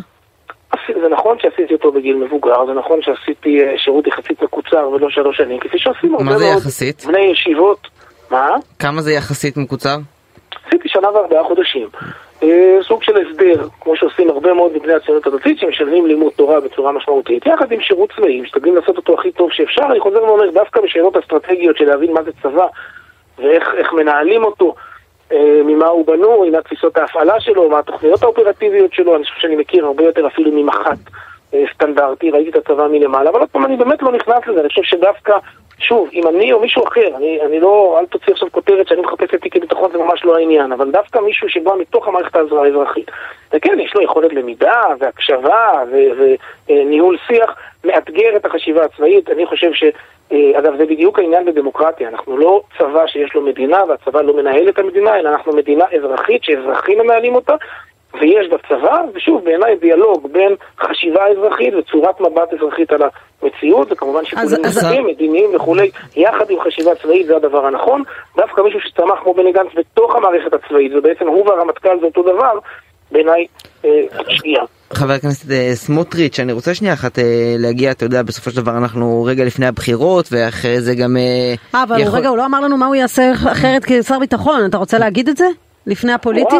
זה 1.03 1.09
נכון 1.09 1.37
שעשיתי 1.41 1.75
אותו 1.75 1.93
בגיל 1.93 2.17
מבוגר, 2.17 2.67
זה 2.67 2.73
נכון 2.73 2.99
שעשיתי 3.03 3.59
שירות 3.77 4.07
יחסית 4.07 4.43
מקוצר 4.43 4.89
ולא 4.89 5.11
שלוש 5.11 5.37
שנים, 5.37 5.61
כפי 5.61 5.79
שעשינו 5.79 6.19
מה 6.21 6.39
זה 6.39 6.45
יחסית? 6.45 7.05
בני 7.07 7.21
ישיבות. 7.21 7.89
מה? 8.31 8.49
כמה 8.79 9.03
זה 9.03 9.13
יחסית 9.13 9.57
מקוצר? 9.57 9.97
עשיתי 10.67 10.89
שנה 10.89 11.11
וארבעה 11.11 11.45
חודשים. 11.45 11.89
סוג 12.83 13.03
של 13.03 13.13
הסדר, 13.17 13.67
כמו 13.81 13.97
שעושים 13.97 14.31
הרבה 14.31 14.55
מאוד 14.55 14.73
מבני 14.77 14.93
הציונות 14.93 15.27
הדתית, 15.27 15.59
שמשלמים 15.59 16.07
לימוד 16.07 16.33
תורה 16.37 16.61
בצורה 16.61 16.93
משמעותית, 16.93 17.47
יחד 17.47 17.73
עם 17.73 17.81
שירות 17.81 18.13
צבאי, 18.17 18.41
משתדלים 18.41 18.77
לעשות 18.77 18.97
אותו 18.97 19.15
הכי 19.15 19.33
טוב 19.33 19.53
שאפשר. 19.53 19.83
אני 19.91 20.01
חוזר 20.01 20.23
ואומר, 20.25 20.51
דווקא 20.51 20.81
בשאלות 20.81 21.17
אסטרטגיות 21.17 21.77
של 21.77 21.85
להבין 21.85 22.13
מה 22.13 22.23
זה 22.23 22.31
צבא 22.43 22.67
ואיך 23.39 23.93
מנהלים 23.93 24.45
אותו, 24.45 24.75
ממה 25.65 25.87
הוא 25.87 26.07
בנוי, 26.07 26.51
מה 26.51 26.63
תפיסות 26.63 26.97
ההפעלה 26.97 27.41
שלו, 27.41 27.69
מה 27.69 27.79
התוכניות 27.79 28.23
האופרטיביות 28.23 28.93
שלו, 28.93 29.17
אני 29.17 29.25
חושב 29.25 29.41
שאני 29.41 29.57
מכיר 29.57 29.87
הרבה 29.87 30.05
יותר 30.05 30.27
אפילו 30.27 30.51
ממח"ט 30.53 31.11
סטנדרטי, 31.75 32.31
ראיתי 32.31 32.51
את 32.51 32.57
הצבא 32.57 32.89
מלמעלה, 32.89 33.31
אבל 33.31 33.41
עוד 33.41 33.49
פעם, 33.49 33.65
אני 33.65 33.77
באמת 33.77 34.03
לא 34.03 34.13
נכנס 34.13 34.47
לזה, 34.47 34.61
אני 34.61 34.69
חושב 34.69 34.83
שדווקא, 34.83 35.37
שוב, 35.79 36.09
אם 36.13 36.29
אני 36.29 36.53
או 36.53 36.61
מישהו 36.61 36.85
אחר, 36.89 37.17
אני, 37.17 37.39
אני 37.47 37.61
לא, 37.61 37.99
אל 38.01 38.07
תוציא 38.07 38.33
עכשיו 38.33 38.49
כותרת 38.53 38.89
שאני 38.89 39.01
מחפש 39.01 39.35
את 39.35 39.41
תיקי 39.43 39.61
ביטחון, 39.61 39.91
זה 39.93 39.99
ממש 39.99 40.25
לא 40.25 40.37
העניין, 40.37 40.73
אבל 40.73 40.91
דווקא 40.91 41.19
מישהו 41.19 41.49
שבא 41.49 41.73
מתוך 41.81 42.09
המערכת 42.09 42.37
האזרחית, 42.37 43.11
וכן, 43.53 43.81
יש 43.81 43.95
לו 43.95 44.03
יכולת 44.03 44.33
למידה 44.33 44.83
והקשבה 44.99 45.73
וניהול 46.69 47.17
שיח, 47.27 47.57
מאתגר 47.85 48.37
את 48.37 48.47
החשיבה 48.47 48.85
הצבאית, 48.85 49.31
אני 49.31 49.47
חושב 49.47 49.73
ש... 49.73 49.85
אגב, 50.59 50.77
זה 50.77 50.87
בדיוק 50.87 51.19
העניין 51.19 51.45
בדמוקרטיה, 51.45 52.09
אנחנו 52.09 52.37
לא 52.37 52.63
צבא 52.79 53.07
שיש 53.07 53.35
לו 53.35 53.41
מדינה 53.41 53.85
והצבא 53.89 54.23
לא 54.23 54.37
מנהל 54.37 54.69
את 54.69 54.79
המדינה, 54.79 55.17
אלא 55.17 55.29
אנחנו 55.29 55.53
מדינה 55.53 55.85
אזרחית 55.97 56.45
שאזרחים 56.45 56.99
מנהלים 56.99 57.35
אותה, 57.35 57.55
ויש 58.21 58.49
בצבא, 58.49 59.03
ושוב, 59.15 59.45
בעיניי 59.45 59.77
דיאלוג 59.77 60.29
בין 60.33 60.55
חשיבה 60.81 61.21
אזרחית 61.29 61.75
וצורת 61.75 62.21
מבט 62.21 62.53
אזרחית 62.53 62.93
על 62.93 63.03
המציאות, 63.43 63.93
וכמובן 63.93 64.25
שיקולים 64.25 64.65
נוספים, 64.65 65.07
מדיניים 65.07 65.51
וכולי, 65.55 65.91
יחד 66.17 66.51
עם 66.51 66.61
חשיבה 66.61 66.91
צבאית 67.03 67.27
זה 67.27 67.37
הדבר 67.37 67.67
הנכון. 67.67 68.03
דווקא 68.37 68.61
מישהו 68.61 68.81
שצמח 68.81 69.19
כמו 69.23 69.35
בני 69.35 69.53
גנץ 69.53 69.69
בתוך 69.77 70.17
המערכת 70.17 70.55
הצבאית, 70.55 70.93
ובעצם 70.95 71.27
הוא 71.27 71.49
והרמטכ"ל 71.49 72.01
זה 72.01 72.07
אותו 72.07 72.23
דבר, 72.23 72.59
בעיניי 73.13 73.47
שגיאה. 74.29 74.65
חבר 74.93 75.13
הכנסת 75.13 75.47
סמוטריץ', 75.75 76.41
אני 76.41 76.53
רוצה 76.53 76.75
שנייה 76.75 76.95
אחת 76.95 77.19
להגיע, 77.59 77.91
אתה 77.91 78.05
יודע, 78.05 78.23
בסופו 78.23 78.51
של 78.51 78.57
דבר 78.57 78.77
אנחנו 78.77 79.25
רגע 79.29 79.45
לפני 79.45 79.67
הבחירות, 79.67 80.29
ואחרי 80.33 80.81
זה 80.81 80.95
גם... 80.95 81.17
אה, 81.17 81.83
אבל 81.83 81.97
רגע, 82.13 82.29
הוא 82.29 82.37
לא 82.37 82.47
אמר 82.47 82.61
לנו 82.61 82.77
מה 82.77 82.87
הוא 82.87 82.95
יעשה 82.95 83.33
אחרת 83.33 83.83
כשר 83.87 84.19
ביטחון, 84.19 84.61
אתה 84.67 84.77
רוצה 84.77 84.99
להגיד 84.99 85.29
את 85.29 85.37
זה? 85.37 85.47
לפני 85.87 86.13
הפוליטי? 86.13 86.57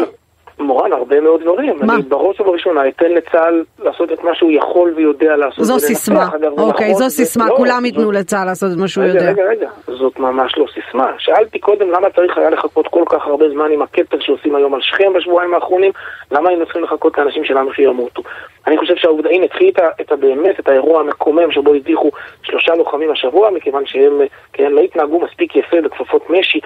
מורן, 0.63 0.93
הרבה 0.93 1.21
מאוד 1.21 1.41
דברים. 1.41 1.75
מה? 1.81 1.93
אני 1.93 2.01
בראש 2.01 2.39
ובראשונה 2.39 2.87
אתן 2.87 3.11
לצה"ל 3.11 3.63
לעשות 3.83 4.11
את 4.11 4.23
מה 4.23 4.35
שהוא 4.35 4.51
יכול 4.51 4.93
ויודע 4.95 5.35
לעשות. 5.35 5.65
זו 5.65 5.79
סיסמה, 5.79 6.29
אוקיי, 6.57 6.93
זו 6.93 7.09
סיסמה, 7.09 7.49
כולם 7.49 7.85
ייתנו 7.85 8.11
לצה"ל 8.11 8.45
לעשות 8.45 8.71
את 8.71 8.77
מה 8.77 8.87
שהוא 8.87 9.03
יודע. 9.03 9.29
רגע, 9.29 9.43
רגע, 9.43 9.69
זאת 9.87 10.19
ממש 10.19 10.57
לא 10.57 10.65
סיסמה. 10.73 11.11
שאלתי 11.17 11.59
קודם 11.59 11.91
למה 11.91 12.09
צריך 12.09 12.37
היה 12.37 12.49
לחכות 12.49 12.87
כל 12.87 13.03
כך 13.05 13.27
הרבה 13.27 13.49
זמן 13.49 13.71
עם 13.71 13.81
הקטל 13.81 14.17
שעושים 14.19 14.55
היום 14.55 14.73
על 14.73 14.81
שכם 14.81 15.13
בשבועיים 15.13 15.53
האחרונים, 15.53 15.91
למה 16.31 16.49
היינו 16.49 16.65
צריכים 16.65 16.83
לחכות 16.83 17.17
לאנשים 17.17 17.43
שלנו 17.45 17.73
שימותו. 17.73 18.21
אני 18.67 18.77
חושב 18.77 18.95
שהעובדה, 18.95 19.29
הנה, 19.29 19.47
קחי 19.47 19.71
את 20.01 20.11
באמת, 20.19 20.59
את 20.59 20.67
האירוע 20.67 20.99
המקומם 20.99 21.51
שבו 21.51 21.73
הדיחו 21.73 22.11
שלושה 22.43 22.75
לוחמים 22.75 23.11
השבוע, 23.11 23.49
מכיוון 23.49 23.85
שהם 23.85 24.21
כן, 24.53 24.71
לא 24.71 24.81
התנהגו 24.81 25.19
מספיק 25.19 25.55
יפה 25.55 25.81
בכפפות 25.81 26.29
משי 26.29 26.59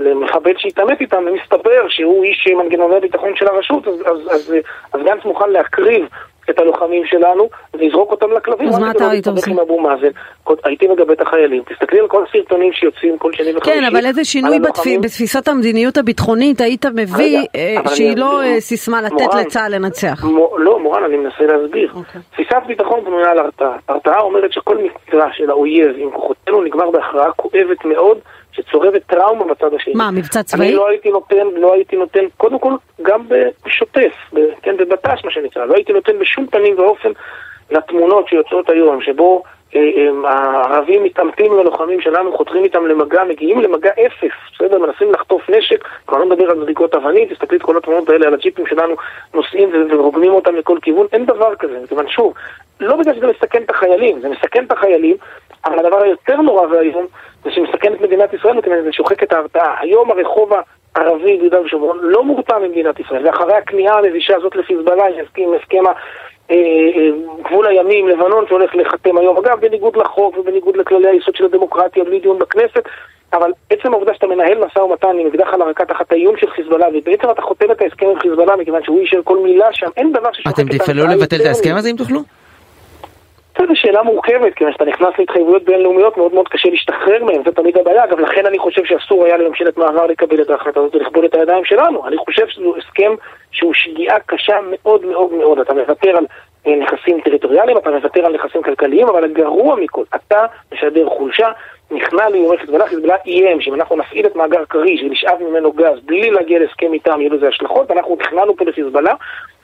למחבל 0.00 0.52
שהתעמת 0.58 1.00
איתם, 1.00 1.24
ומסתבר 1.26 1.88
שהוא 1.88 2.24
איש 2.24 2.44
מנגנוני 2.66 3.00
ביטחון 3.00 3.36
של 3.36 3.46
הרשות, 3.48 3.88
אז, 3.88 3.94
אז, 3.94 4.20
אז, 4.30 4.54
אז 4.92 5.00
גנץ 5.04 5.24
מוכן 5.24 5.50
להקריב 5.50 6.08
את 6.50 6.58
הלוחמים 6.58 7.02
שלנו 7.06 7.48
ויזרוק 7.78 8.10
אותם 8.10 8.32
לכלבים. 8.32 8.68
אז 8.68 8.78
מה 8.78 8.90
אתה 8.90 9.10
היית 9.10 9.26
עושה? 9.26 9.50
עם 9.50 9.58
אבו 9.60 9.80
מאזן, 9.80 10.08
הייתי 10.64 10.88
מגבה 10.88 11.12
את 11.12 11.20
החיילים. 11.20 11.62
תסתכלי 11.62 12.00
על 12.00 12.08
כל 12.08 12.24
הסרטונים 12.28 12.72
שיוצאים 12.72 13.18
כל 13.18 13.32
שני 13.32 13.56
וחמישי. 13.56 13.80
כן, 13.80 13.84
אבל 13.84 14.06
איזה 14.06 14.24
שינוי 14.24 14.56
הלוחמים... 14.56 15.00
בתפיסת 15.00 15.48
המדיניות 15.48 15.96
הביטחונית 15.96 16.60
היית 16.60 16.86
מביא, 16.86 17.38
אה, 17.56 17.74
שהיא 17.94 18.16
לא. 18.16 18.42
אה, 18.42 18.60
סיסמה 18.60 19.02
לתת 19.02 19.34
לצה"ל 19.40 19.74
לנצח. 19.74 20.24
מ- 20.24 20.58
לא, 20.58 20.78
מורן, 20.78 21.04
אני 21.04 21.16
מנסה 21.16 21.42
להסביר. 21.46 21.92
אוקיי. 21.94 22.20
תפיסת 22.30 22.62
ביטחון 22.66 23.04
בנויה 23.04 23.30
על 23.30 23.38
הרתעה. 23.38 23.76
הרתעה 23.88 24.20
אומרת 24.20 24.52
שכל 24.52 24.78
מקרה 24.78 25.28
של 25.32 25.50
האויב 25.50 25.96
עם 25.98 26.10
כוחותינו 26.10 26.62
נגמר 26.62 26.90
בהכרעה 26.90 27.32
כואבת 27.32 27.84
מאוד, 27.84 28.18
שצורבת 28.56 29.02
טראומה 29.06 29.44
בצד 29.44 29.74
השני. 29.74 29.94
מה, 29.94 30.10
מבצע 30.10 30.42
צבאי? 30.42 30.66
אני 30.66 30.76
לא 30.76 30.88
הייתי 30.88 31.10
נותן, 31.10 31.46
לא 31.56 31.74
הייתי 31.74 31.96
נותן, 31.96 32.24
קודם 32.36 32.58
כל, 32.58 32.72
גם 33.02 33.26
בשוטף, 33.66 34.12
ב- 34.32 34.40
כן, 34.62 34.76
בבט"ש 34.76 35.24
מה 35.24 35.30
שנקרא, 35.30 35.64
לא 35.64 35.74
הייתי 35.74 35.92
נותן 35.92 36.18
בשום 36.18 36.46
פנים 36.46 36.78
ואופן 36.78 37.08
לתמונות 37.70 38.28
שיוצאות 38.28 38.70
היום, 38.70 39.02
שבו 39.02 39.42
הערבים 40.24 41.04
מתעמתים 41.04 41.52
עם 41.52 41.58
הלוחמים 41.58 42.00
שלנו, 42.00 42.36
חותרים 42.36 42.64
איתם 42.64 42.86
למגע, 42.86 43.24
מגיעים 43.24 43.60
למגע 43.60 43.90
אפס, 43.90 44.32
בסדר? 44.54 44.78
מנסים 44.78 45.12
לחטוף 45.12 45.50
נשק, 45.50 45.84
כבר 46.06 46.18
לא 46.18 46.26
מדבר 46.26 46.50
על 46.50 46.60
זריקות 46.60 46.94
אבנים, 46.94 47.28
תסתכלי 47.28 47.58
את 47.58 47.62
כל 47.62 47.76
התמונות 47.76 48.08
האלה 48.08 48.26
על 48.26 48.34
הג'יפים 48.34 48.66
שלנו 48.66 48.94
נוסעים 49.34 49.70
ורוגמים 49.90 50.32
אותם 50.32 50.56
לכל 50.56 50.78
כיוון, 50.82 51.06
אין 51.12 51.26
דבר 51.26 51.54
כזה, 51.54 51.78
מכיוון 51.82 52.08
שוב, 52.08 52.34
לא 52.80 52.96
בגלל 52.96 53.14
שזה 53.14 53.26
מסכן 53.26 53.62
את 53.62 53.70
החיילים, 53.70 54.20
זה 54.20 54.28
מסכן 54.28 54.64
את 54.64 54.72
החיילים, 54.72 55.16
אבל 55.64 55.78
הדבר 55.78 56.02
היותר 56.02 56.36
נורא 56.36 56.66
והיום 56.66 57.06
זה 57.44 57.50
שמסכן 57.50 57.92
את 57.92 58.00
מדינת 58.00 58.32
ישראל, 58.32 58.56
מכיוון 58.56 58.78
שזה 58.80 58.92
שוחק 58.92 59.22
את 59.22 59.32
ההרתעה. 59.32 59.76
היום 59.80 60.10
הרחוב 60.10 60.52
הערבי 60.96 61.36
ביהודה 61.36 61.60
ושומרון 61.60 61.98
לא 62.02 62.24
מורתע 62.24 62.58
ממדינת 62.58 63.00
ישראל, 63.00 63.26
ואחרי 63.26 63.54
הכניעה 63.54 63.98
המבישה 63.98 64.36
הזאת 64.36 64.56
לחיזבאללה, 64.56 65.04
עם 65.36 65.54
הסכם 65.54 65.82
גבול 67.42 67.66
הימי 67.66 67.98
עם 67.98 68.08
לבנון 68.08 68.44
שהולך 68.48 68.74
להיחתם 68.74 69.18
היום, 69.18 69.36
אגב 69.36 69.60
בניגוד 69.60 69.96
לחוק 69.96 70.38
ובניגוד 70.38 70.76
לכללי 70.76 71.08
היסוד 71.08 71.36
של 71.36 71.44
הדמוקרטיה 71.44 72.04
בלי 72.04 72.20
דיון 72.20 72.38
בכנסת, 72.38 72.82
אבל 73.32 73.52
עצם 73.70 73.92
העובדה 73.92 74.14
שאתה 74.14 74.26
מנהל 74.26 74.64
משא 74.64 74.78
ומתן 74.78 75.18
עם 75.20 75.26
אקדח 75.26 75.48
על 75.52 75.62
הרקע 75.62 75.84
תחת 75.84 76.12
האיום 76.12 76.36
של 76.36 76.50
חיזבאללה 76.50 76.86
ובעצם 76.94 77.30
אתה 77.30 77.42
חותם 77.42 77.70
את 77.70 77.82
ההסכם 77.82 78.06
עם 78.06 78.18
חיזבאללה 78.18 78.56
מכיוון 78.56 78.82
שהוא 78.84 79.00
אישר 79.00 79.20
כל 79.24 79.38
מילה 79.38 79.66
שם, 79.72 79.88
אין 79.96 80.12
דבר 80.12 80.32
ששוחק 80.32 80.54
את 80.54 80.60
אתם 80.60 80.78
תפעלו 80.78 81.00
ההרתעה 81.00 81.16
לבטל 81.16 81.36
את 81.40 81.46
ההסכם. 81.46 81.74
הזה 81.76 81.90
אם 81.90 81.96
תוכלו? 81.96 82.20
זו 83.58 83.74
שאלה 83.74 84.02
מורכבת, 84.02 84.54
כיוון 84.54 84.72
שאתה 84.72 84.84
נכנס 84.84 85.18
להתחייבויות 85.18 85.64
בינלאומיות 85.64 86.16
מאוד 86.16 86.34
מאוד 86.34 86.48
קשה 86.48 86.68
להשתחרר 86.68 87.24
מהן, 87.24 87.44
זו 87.44 87.50
תמיד 87.50 87.78
הבעיה. 87.78 88.04
אגב, 88.04 88.20
לכן 88.20 88.46
אני 88.46 88.58
חושב 88.58 88.84
שאסור 88.84 89.24
היה 89.24 89.36
לממשלת 89.36 89.76
מעבר 89.76 90.06
לקבל 90.06 90.42
את 90.42 90.50
ההחלטה 90.50 90.80
הזאת 90.80 90.94
ולכבול 90.94 91.24
את 91.24 91.34
הידיים 91.34 91.64
שלנו. 91.64 92.06
אני 92.06 92.16
חושב 92.16 92.48
שזה 92.48 92.64
הסכם 92.78 93.14
שהוא 93.52 93.74
שגיאה 93.74 94.20
קשה 94.26 94.56
מאוד 94.70 95.04
מאוד 95.04 95.32
מאוד. 95.32 95.58
אתה 95.58 95.74
מוותר 95.74 96.16
על 96.16 96.26
נכסים 96.66 97.20
טריטוריאליים, 97.20 97.78
אתה 97.78 97.90
מוותר 97.90 98.26
על 98.26 98.34
נכסים 98.34 98.62
כלכליים, 98.62 99.08
אבל 99.08 99.24
הגרוע 99.24 99.76
מכל, 99.76 100.02
אתה 100.14 100.46
משדר 100.72 101.08
חולשה, 101.08 101.48
נכנע 101.90 102.28
לאיומי 102.28 102.58
חיזבאללה, 102.58 102.86
חיזבאללה 102.86 103.16
איים 103.26 103.60
שאם 103.60 103.74
אנחנו 103.74 103.96
נפעיל 103.96 104.26
את 104.26 104.36
מאגר 104.36 104.64
כריש 104.64 105.02
ונשאב 105.02 105.42
ממנו 105.42 105.72
גז 105.72 106.00
בלי 106.04 106.30
להגיע 106.30 106.58
להסכם 106.58 106.92
איתם, 106.92 107.20
יהיו 107.20 107.34
לזה 107.34 107.48
השלכות, 107.48 107.90
ואנחנו 107.90 108.16
נכנענו 108.20 108.56
פה 108.56 108.64
לחיזבאללה, 108.64 109.14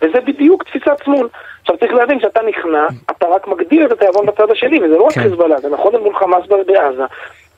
וזה 0.03 0.21
בדיוק 0.21 0.63
תפיסת 0.63 1.05
שמאל. 1.05 1.27
עכשיו 1.61 1.77
צריך 1.79 1.93
להבין 1.93 2.21
שאתה 2.21 2.43
נכנע, 2.43 2.87
אתה 3.11 3.27
רק 3.29 3.49
מגדיל 3.49 3.87
את 3.87 3.93
התיאבון 3.93 4.27
בצד 4.27 4.51
השני, 4.51 4.79
וזה 4.79 4.99
לא 4.99 5.03
רק 5.03 5.13
כן. 5.13 5.21
חיזבאללה, 5.21 5.59
זה 5.59 5.71
נכון 5.71 5.95
אל 5.95 6.01
מול 6.01 6.15
חמאס 6.15 6.47
בעזה, 6.47 7.05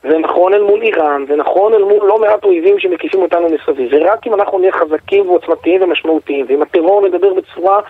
זה 0.03 0.17
נכון 0.17 0.53
אל 0.53 0.61
מול 0.61 0.81
איראן, 0.81 1.25
זה 1.27 1.35
נכון 1.35 1.73
אל 1.73 1.83
מול 1.83 2.07
לא 2.07 2.19
מעט 2.19 2.43
אויבים 2.43 2.79
שמקיפים 2.79 3.21
אותנו 3.21 3.47
מסביב, 3.49 3.89
ורק 3.91 4.27
אם 4.27 4.33
אנחנו 4.33 4.59
נהיה 4.59 4.71
חזקים 4.71 5.29
ועוצמתיים 5.29 5.81
ומשמעותיים, 5.81 6.45
ואם 6.49 6.61
הטרור 6.61 7.01
מדבר 7.01 7.33
בצורה 7.33 7.75
אה, 7.75 7.81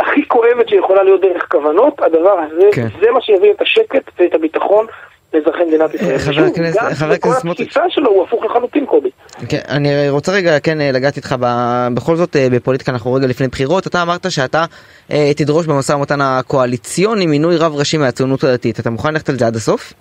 הכי 0.00 0.28
כואבת 0.28 0.68
שיכולה 0.68 1.02
להיות 1.02 1.20
דרך 1.20 1.46
כוונות, 1.50 2.00
הדבר 2.06 2.34
הזה, 2.46 2.68
כן. 2.72 2.86
זה 3.00 3.10
מה 3.10 3.20
שיביא 3.20 3.50
את 3.50 3.62
השקט 3.62 4.10
ואת 4.20 4.34
הביטחון 4.34 4.86
לאזרחי 5.34 5.64
מדינת 5.64 5.94
ישראל. 5.94 6.18
חבר 6.18 6.32
הכנסת- 6.44 6.56
גנץ 6.58 6.76
חבר 6.98 7.06
וכל 7.14 7.28
הכנסת 7.28 7.40
סמוטריץ'. 7.42 7.68
התפיסה 7.68 7.84
שלו 7.90 8.10
הוא 8.10 8.24
הפוך 8.24 8.44
לחלוטין, 8.44 8.86
קובי. 8.86 9.10
כן, 9.48 9.58
אני 9.68 10.08
רוצה 10.10 10.32
רגע 10.32 10.58
כן 10.60 10.80
אה, 10.80 10.92
לגעת 10.92 11.16
איתך 11.16 11.34
ב- 11.40 11.88
בכל 11.94 12.16
זאת 12.16 12.36
אה, 12.36 12.46
בפוליטיקה 12.50 12.92
אנחנו 12.92 13.12
רגע 13.12 13.26
לפני 13.26 13.48
בחירות 13.48 13.86
אתה 13.86 14.02
אמרת 14.02 14.30
שאתה 14.30 14.64
אה, 15.12 15.30
תדרוש 15.36 15.66
במשא 15.66 15.92
ומתן 15.92 16.20
הקואליציוני 16.20 17.26
מינוי 17.26 17.56
רב 17.56 17.74
ראשי 17.76 17.96
מהציונות 17.96 18.44
הדתית 18.44 18.80
אתה 18.80 18.90
מוכן 18.90 19.12
ללכת 19.12 19.28
על 19.28 19.38
זה 19.38 19.46
עד 19.46 19.56
הסוף? 19.56 19.92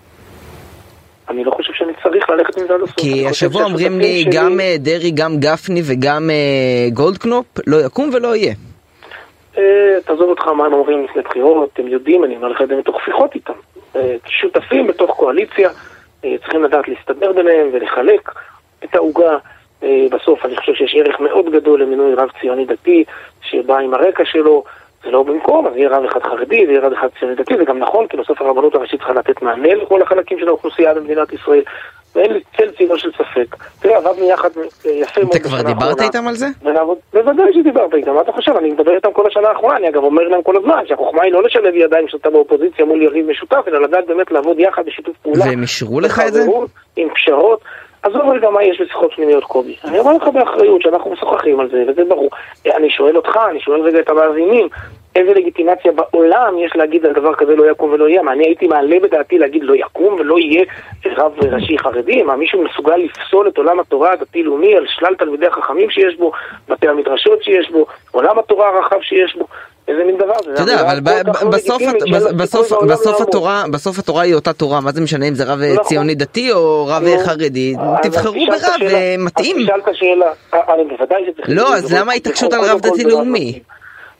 אני 1.30 1.44
לא 1.44 1.52
חושב 1.52 1.74
שאני 1.74 1.92
צריך 2.04 2.30
ללכת 2.30 2.58
עם 2.58 2.68
זה 2.68 2.74
עד 2.74 2.82
הסוף. 2.82 2.96
כי 2.98 3.28
השבוע 3.28 3.64
אומרים 3.64 4.00
לי 4.00 4.26
גם 4.32 4.52
שלי- 4.54 4.64
אה, 4.72 4.76
דרעי 4.80 5.12
גם 5.12 5.38
גפני 5.40 5.82
וגם 5.86 6.30
אה, 6.30 6.36
גולדקנופ 6.94 7.46
לא 7.68 7.86
יקום 7.86 8.10
ולא 8.14 8.36
יהיה. 8.36 8.54
אה, 9.58 9.98
תעזוב 10.06 10.30
אותך 10.30 10.48
מה 10.48 10.66
הם 10.66 10.74
אומרים 10.74 11.04
לפני 11.04 11.22
בחירות, 11.22 11.80
הם 11.80 11.88
יודעים, 11.88 12.24
אני 12.24 12.36
אומר 12.36 12.48
לך 12.48 12.62
את 12.62 12.68
זה 12.68 12.76
מתוך 12.76 13.02
שיחות 13.06 13.36
איתם. 13.36 13.54
אה, 13.96 14.16
שותפים 14.28 14.88
בתוך 14.88 15.12
קואליציה, 15.12 15.70
אה, 16.26 16.36
צריכים 16.38 16.64
לדעת 16.64 16.88
להסתדר 16.88 17.32
ביניהם 17.32 17.70
ולחלק 17.74 18.32
את 18.84 18.96
העוגה. 18.96 19.38
בסוף 20.12 20.46
אני 20.46 20.58
חושב 20.58 20.74
שיש 20.74 20.96
ערך 20.96 21.20
מאוד 21.20 21.52
גדול 21.52 21.82
למינוי 21.82 22.14
רב 22.14 22.30
ציוני 22.42 22.66
דתי, 22.66 23.04
שבא 23.42 23.78
עם 23.78 23.94
הרקע 23.94 24.26
שלו, 24.26 24.64
זה 25.04 25.12
לא 25.12 25.24
במקום, 25.24 25.68
אז 25.68 25.74
יהיה 25.76 25.90
רב 25.90 26.04
אחד 26.04 26.24
חרדי 26.24 26.66
ויהיה 26.68 26.80
רב 26.82 26.94
אחד 26.94 27.08
ציוני 27.20 27.36
דתי, 27.36 27.58
זה 27.58 27.66
גם 27.66 27.80
נכון, 27.80 28.08
כי 28.08 28.18
בסוף 28.18 28.42
הרבנות 28.42 28.76
הראשית 28.76 29.00
צריכה 29.00 29.14
לתת 29.14 29.42
מענה 29.42 29.74
לכל 29.74 30.02
החלקים 30.02 30.40
של 30.40 30.48
האוכלוסייה 30.48 30.94
במדינת 30.94 31.34
ישראל, 31.34 31.62
ואין 32.16 32.34
לי 32.34 32.40
צל 32.58 32.72
צילו 32.78 32.98
של 32.98 33.12
ספק. 33.12 33.56
תראה, 33.80 33.98
עבדנו 33.98 34.30
יחד 34.30 34.50
אה, 34.58 34.92
יפה 34.92 35.22
מאוד 35.22 35.36
אתה 35.36 35.40
כבר 35.40 35.62
דיברת. 35.62 36.02
איתם 36.02 36.28
על 36.28 36.36
זה? 36.36 36.48
בוודאי 37.14 37.54
שדיברת 37.54 37.94
איתם, 37.94 38.14
מה 38.14 38.22
אתה 38.22 38.32
חושב? 38.32 38.52
אני 38.52 38.72
מדבר 38.72 38.96
איתם 38.96 39.14
כל 39.14 39.28
השנה 39.28 39.48
האחרונה, 39.48 39.78
אני 39.78 39.90
אגב 39.90 40.04
אומר 40.04 40.24
להם 40.24 40.44
כל 40.44 40.58
הזמן 40.58 40.84
שהחוכמה 40.88 41.24
היא 41.24 41.34
לא 41.34 41.44
לשלב 41.44 41.76
ידיים 41.76 42.08
כשאתה 42.08 42.30
באופוזיציה 42.30 42.86
מול 42.86 43.02
יריב 43.02 43.30
משותף, 43.30 43.64
אלא 43.68 43.82
לדעת 43.82 44.08
באמת 44.08 44.32
לעבוד 44.32 44.60
יחד 44.60 44.86
בשיתוף 44.86 45.18
פעולה. 45.22 45.46
והם 45.46 45.62
אישרו 45.62 46.00
לך 46.00 46.22
את 46.28 46.34
זה? 46.34 46.46
עם 46.96 47.08
פשרות. 47.16 47.62
עזוב 48.04 48.30
רגע 48.30 48.50
מה 48.50 48.64
יש 48.64 48.82
בשיחות 48.82 49.14
פנימיות 49.14 49.44
קובי. 49.44 49.76
אני 49.84 50.00
אומר 50.00 50.14
לך 50.14 50.28
באחריות 50.28 50.82
שאנחנו 50.82 51.12
משוחחים 51.12 51.60
על 51.60 51.70
זה, 51.70 51.84
וזה 51.88 52.06
ברור. 52.06 52.30
אני 52.66 52.90
שואל 52.90 53.18
אותך, 53.18 53.40
אני 53.50 53.60
שואל 53.60 53.82
רגע 53.82 54.00
את 54.00 54.10
המאזינים, 54.10 54.68
איזה 55.16 55.34
לגיטימציה 55.34 55.92
בעולם 55.92 56.58
יש 56.58 56.76
להגיד 56.76 57.06
על 57.06 57.14
דבר 57.14 57.36
כזה 57.36 57.56
לא 57.56 57.72
יקום 57.72 57.92
ולא 57.92 58.10
יהיה? 58.10 58.22
מה, 58.22 58.32
אני 58.32 58.44
הייתי 58.44 58.68
מעלה 58.68 59.00
בדעתי 59.00 59.38
להגיד 59.38 59.64
לא 59.64 59.76
יקום 59.76 60.14
ולא 60.20 60.40
יהיה 60.40 60.66
רב 61.06 61.34
ראשי 61.54 61.78
חרדי? 61.78 62.24
מה, 62.24 62.36
מישהו 62.36 62.64
מסוגל 62.64 62.96
לפסול 62.96 63.48
את 63.48 63.58
עולם 63.58 63.80
התורה 63.80 64.14
הדתי-לאומי 64.14 64.76
על 64.76 64.86
שלל 64.88 65.16
תלמידי 65.16 65.48
החכמים 65.48 65.90
שיש 65.90 66.16
בו, 66.16 66.32
בתי 66.70 66.88
המדרשות 66.88 67.44
שיש 67.44 67.72
בו, 67.72 67.86
עולם 68.12 68.40
התורה 68.40 68.70
הרחב 68.70 69.02
שיש 69.02 69.36
בו? 69.36 69.48
איזה 69.88 70.04
מין 70.04 70.18
דבר 70.18 70.34
זה? 70.46 70.54
אתה 70.54 70.62
יודע, 70.62 70.82
אבל 70.82 71.00
לא 71.06 71.52
בסוף. 72.88 73.22
התורה 73.22 73.64
בסוף 73.72 74.00
התורה 74.00 74.22
היא 74.22 74.36
אותה 74.36 74.54
תורה 74.54 74.82
מה 74.82 74.92
זה 74.92 75.02
משנה 75.02 75.28
אם 75.28 75.34
זה 75.34 75.44
רב 75.44 75.62
אה, 75.62 75.74
נכון. 75.74 75.84
ציוני 75.84 76.16
דתי 76.16 76.52
או 76.52 76.86
רב 76.88 77.04
אה, 77.04 77.26
חרדי 77.26 77.76
תבחרו 78.04 78.46
ברב 78.48 78.82
אה, 78.82 79.16
מתאים. 79.20 79.58
אז 79.58 79.64
תשאל 79.64 79.80
את 79.80 79.88
השאלה, 79.88 80.32
אה, 80.54 80.74
אני 80.74 80.84
בוודאי 80.84 81.24
שצריך... 81.26 81.50
לא, 81.50 81.76
אז 81.76 81.94
למה 81.94 82.12
ההתעקשות 82.12 82.54
על 82.54 82.60
רב 82.62 82.80
דתי 82.80 83.04
רב 83.04 83.10
לאומי? 83.10 83.60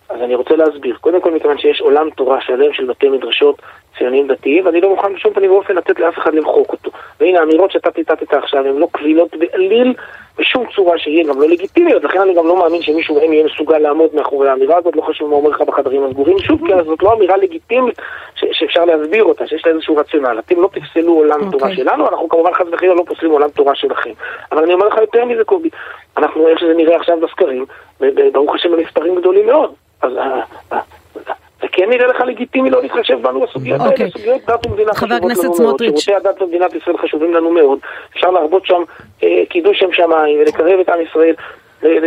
אז 0.10 0.22
אני 0.22 0.36
רוצה 0.36 0.56
להסביר. 0.56 0.98
קודם 1.02 1.22
כל 1.22 1.36
מכיוון 1.36 1.58
שיש 1.58 1.82
עולם 1.82 2.10
תורה 2.10 2.38
שלם 2.42 2.74
של 2.74 2.86
בתי 2.86 3.10
מדרשות 3.10 3.62
ציוניים 3.98 4.28
דתיים, 4.28 4.66
ואני 4.66 4.82
לא 4.82 4.90
מוכן 4.90 5.14
בשום 5.14 5.34
פנים 5.34 5.52
ואופן 5.52 5.76
לתת 5.76 6.00
לאף 6.00 6.18
אחד 6.18 6.34
למחוק 6.34 6.72
אותו. 6.72 6.92
והנה 7.20 7.40
האמירות 7.40 7.72
שאתה 7.72 7.92
ציטטת 7.92 8.34
עכשיו 8.34 8.68
הן 8.68 8.78
לא 8.78 8.88
קבילות 8.92 9.36
בעליל 9.36 9.94
בשום 10.40 10.66
צורה 10.76 10.98
שהיא, 10.98 11.26
גם 11.26 11.42
לא 11.42 11.50
לגיטימיות, 11.50 12.04
לכן 12.04 12.22
אני 12.22 12.34
גם 12.36 12.48
לא 12.48 12.60
מאמין 12.60 12.82
שמישהו 12.82 13.16
מהם 13.16 13.34
יהיה 13.34 13.46
מסוגל 13.46 13.78
לעמוד 13.78 14.10
מאחורי 14.16 14.50
האמירה 14.50 14.78
הזאת, 14.78 14.96
לא 14.96 15.02
חשוב 15.02 15.30
מה 15.30 15.36
אומר 15.36 15.50
לך 15.50 15.62
בחדרים 15.62 16.04
הסגורים, 16.04 16.40
שוב, 16.40 16.68
כי 16.68 16.74
זאת 16.86 17.04
לא 17.04 17.14
אמירה 17.14 17.38
לגיטימית 17.38 17.96
ש- 18.36 18.46
שאפשר 18.52 18.86
להסביר 18.86 19.24
אותה, 19.24 19.48
שיש 19.48 19.66
לה 19.66 19.72
איזשהו 19.72 19.96
רציונל. 19.96 20.40
אתם 20.40 20.62
לא 20.62 20.70
תפסלו 20.74 21.14
עולם 21.14 21.42
אוקיי. 21.42 21.60
תורה 21.60 21.76
שלנו, 21.76 22.10
אנחנו 22.10 22.30
כמובן 22.30 22.54
חס 22.54 22.66
וחלילה 22.72 22.94
לא 22.94 23.04
פוסלים 23.08 23.32
עולם 23.32 23.50
תורה 23.50 23.76
שלכם. 23.76 24.12
אבל 24.52 24.64
אני 24.64 24.74
אומר 24.74 24.88
לך 24.88 24.98
יותר 24.98 25.26
מזה, 25.26 25.44
קובי, 25.44 25.70
אנחנו, 26.18 26.48
איך 26.48 26.60
שזה 26.60 26.74
נראה 26.74 26.96
עכשיו 26.96 27.18
בסקרים, 27.20 27.66
ברוך 28.34 28.56
השם 28.56 28.72
במספרים 28.72 29.16
גדולים 29.16 29.46
מאוד. 29.46 29.72
אז 30.02 30.12
אה, 30.18 30.42
אה, 30.74 30.80
נראה 31.92 32.08
לך 32.08 32.22
לגיטימי 32.28 32.70
לא 32.70 32.82
להתחשב 32.82 33.22
בנו 33.22 33.42
בסוגיות 33.42 33.80
האלה, 33.82 33.92
אוקיי. 33.92 34.12
סוגיות 34.12 34.42
דת 34.48 34.66
ומדינה 34.68 34.94
חשובות 34.94 35.22
לנו 35.22 35.60
מאוד. 35.60 35.78
שירותי 35.80 36.16
הדת 36.16 36.42
במדינת 36.42 36.74
ישראל 36.74 36.98
חשובים 36.98 37.34
לנו 37.34 37.52
מאוד, 37.52 37.80
אפשר 38.16 38.32
להרבות 38.32 38.66
שם 38.66 38.82
אה, 39.24 39.44
קידוש 39.50 39.80
שם 39.80 39.92
שמיים 39.92 40.40
ולקרב 40.40 40.80
את 40.80 40.90
עם 40.90 41.02
ישראל 41.02 41.36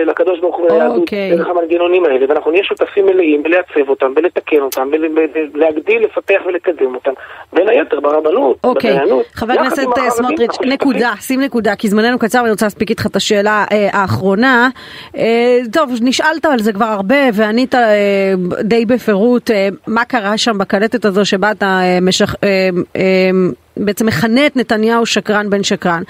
לקדוש 0.06 0.40
ברוך 0.40 0.56
הוא 0.56 0.70
וליהדות 0.70 0.96
אוקיי. 0.96 1.36
דרך 1.36 1.48
המנגנונים 1.48 2.04
האלה, 2.04 2.26
ואנחנו 2.28 2.50
נהיה 2.50 2.64
שותפים 2.64 3.06
מלאים 3.06 3.42
בלעצב 3.42 3.88
אותם, 3.88 4.14
בלתקן 4.14 4.60
אותם, 4.60 4.90
בל- 4.90 5.08
ב- 5.08 5.38
ב- 5.38 5.56
להגדיל, 5.56 6.04
לפתח 6.04 6.40
ולקדם 6.46 6.94
אותם, 6.94 7.10
בין 7.52 7.68
היתר 7.68 8.00
ברבנות, 8.00 8.56
אוקיי, 8.64 8.92
בדיינות, 8.92 9.26
חבר 9.34 9.52
הכנסת 9.52 9.98
אה, 9.98 10.10
סמוטריץ'. 10.10 10.58
נקודה, 10.66 11.12
שים 11.20 11.40
נקודה, 11.40 11.76
כי 11.76 11.88
זמננו 11.88 12.18
קצר 12.18 12.38
ואני 12.38 12.50
רוצה 12.50 12.66
להספיק 12.66 12.90
איתך 12.90 13.06
את 13.06 13.16
השאלה 13.16 13.64
אה, 13.72 13.88
האחרונה. 13.92 14.68
אה, 15.16 15.58
טוב, 15.72 15.90
נשאלת 16.02 16.44
על 16.44 16.58
זה 16.58 16.72
כבר 16.72 16.84
הרבה 16.84 17.16
וענית 17.32 17.74
די 18.60 18.86
בפירוט 18.86 19.50
מה 19.86 20.04
קרה 20.04 20.38
שם 20.38 20.58
בקלטת 20.58 21.04
הזו 21.04 21.24
שבה 21.24 21.50
אתה 21.50 21.80
בעצם 23.76 24.06
מכנה 24.06 24.46
את 24.46 24.56
נתניהו 24.56 25.06
שקרן 25.06 25.50
בן 25.50 25.62
שקרן. 25.62 26.02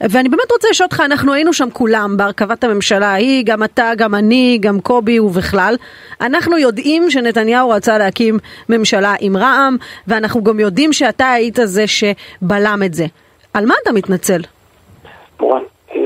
ואני 0.00 0.28
באמת 0.28 0.52
רוצה 0.52 0.68
לשאול 0.70 0.86
אותך, 0.86 1.02
אנחנו 1.04 1.32
היינו 1.32 1.52
שם 1.52 1.68
כולם 1.72 2.16
בהרכבת 2.16 2.64
הממשלה 2.64 3.06
ההיא, 3.06 3.44
גם 3.46 3.64
אתה, 3.64 3.92
גם 3.96 4.14
אני, 4.14 4.58
גם 4.60 4.80
קובי 4.80 5.20
ובכלל. 5.20 5.76
אנחנו 6.20 6.58
יודעים 6.58 7.10
שנתניהו 7.10 7.70
רצה 7.70 7.98
להקים 7.98 8.38
ממשלה 8.68 9.14
עם 9.20 9.36
רע"מ, 9.36 9.76
ואנחנו 10.06 10.44
גם 10.44 10.60
יודעים 10.60 10.92
שאתה 10.92 11.30
היית 11.30 11.58
זה 11.64 11.84
שבלם 11.86 12.82
את 12.86 12.94
זה. 12.94 13.06
על 13.54 13.66
מה 13.66 13.74
אתה 13.82 13.92
מתנצל? 13.92 14.40
מורן, 15.40 15.62
אה, 15.90 15.96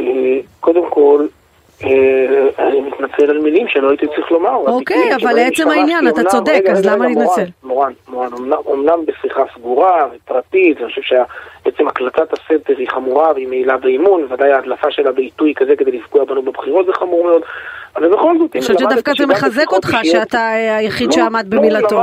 קודם 0.61 0.91
כל, 0.91 1.27
אני 2.59 2.81
מתנצל 2.81 3.31
על 3.31 3.39
מילים 3.39 3.69
שלא 3.69 3.89
הייתי 3.91 4.07
צריך 4.07 4.31
לומר. 4.31 4.57
אוקיי, 4.57 5.15
אבל 5.23 5.33
לעצם 5.33 5.69
העניין, 5.69 6.09
אתה 6.09 6.25
צודק, 6.25 6.63
אז 6.71 6.87
למה 6.87 7.07
להתנצל? 7.07 7.45
מורן, 7.63 7.93
מורן, 8.09 8.29
אמנם 8.73 9.07
בשיחה 9.07 9.43
סגורה 9.55 10.07
ופרטית, 10.15 10.79
אני 10.79 10.89
חושב 10.89 11.03
שבעצם 11.03 11.89
הקלטת 11.89 12.33
הסתר 12.33 12.75
היא 12.79 12.89
חמורה 12.89 13.33
והיא 13.33 13.49
מעילה 13.49 13.77
באימון, 13.77 14.27
ודאי 14.31 14.53
ההדלפה 14.53 14.91
שלה 14.91 15.13
בעיתוי 15.13 15.55
כזה 15.57 15.77
כדי 15.77 15.93
לפגוע 15.93 16.25
בנו 16.25 16.43
בבחירות 16.43 16.87
זה 16.87 16.93
חמור 16.93 17.25
מאוד, 17.25 17.43
אבל 17.97 18.09
בכל 18.09 18.39
זאת, 18.39 18.51
אני 18.55 18.63
חושבת 18.63 18.79
שדווקא 18.79 19.13
זה 19.19 19.27
מחזק 19.27 19.73
אותך 19.73 19.97
שאתה 20.03 20.49
היחיד 20.49 21.07
לא, 21.07 21.13
שעמד 21.13 21.55
לא, 21.55 21.61
במילתו. 21.61 22.01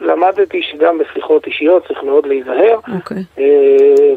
למדתי 0.00 0.62
שגם 0.62 0.98
בשיחות 0.98 1.46
אישיות 1.46 1.86
צריך 1.88 2.02
מאוד 2.02 2.26
להיזהר, 2.26 2.78
אוקיי. 2.96 3.22
אה, 3.38 3.44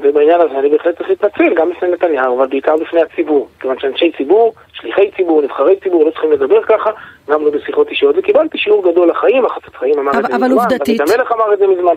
ובעניין 0.02 0.42
הזה 0.42 0.60
אני 0.60 0.70
בהחלט 0.70 0.98
צריך 0.98 1.10
להתנצל 1.10 1.54
גם 1.56 1.70
בפני 1.70 1.92
נתניהו, 1.92 2.38
אבל 2.38 2.48
בעיקר 2.48 2.76
בפני 2.78 3.02
הציבור, 3.02 3.48
כיוון 3.60 3.80
שאנשי 3.80 4.12
ציבור, 4.18 4.54
שליחי 4.74 5.12
ציבור, 5.18 5.42
נבחרי 5.42 5.76
ציבור, 5.84 6.06
לא 6.06 6.12
צריכים 6.12 6.32
לדבר 6.32 6.64
ככה, 6.64 6.90
גם 7.30 7.46
לא 7.46 7.52
בשיחות 7.52 7.90
אישיות, 7.90 8.16
וקיבלתי 8.18 8.58
שיעור 8.58 8.92
גדול 8.92 9.10
לחיים, 9.10 9.46
החפץ 9.46 9.76
חיים 9.76 10.00
אמר 10.00 10.12
את 10.12 10.26
זה 10.26 10.38
מזמן, 10.38 10.48
דוד 10.48 11.10
המלך 11.10 11.32
אמר 11.32 11.54
את 11.54 11.60
זה 11.60 11.68
מזמן. 11.68 11.94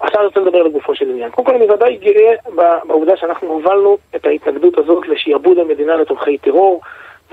עכשיו 0.00 0.20
אני 0.20 0.26
רוצה 0.26 0.40
לדבר 0.40 0.62
לגופו 0.62 0.94
של 0.94 1.10
עניין. 1.10 1.30
קודם 1.30 1.46
כל 1.46 1.54
אני 1.54 1.70
ודאי 1.70 1.96
גאה 1.96 2.34
בעובדה 2.86 3.16
שאנחנו 3.16 3.48
הובלנו 3.48 3.96
את 4.16 4.26
ההתנגדות 4.26 4.78
הזאת 4.78 5.08
לשעבוד 5.08 5.58
המדינה 5.58 5.96
לתומכי 5.96 6.38
טרור. 6.38 6.80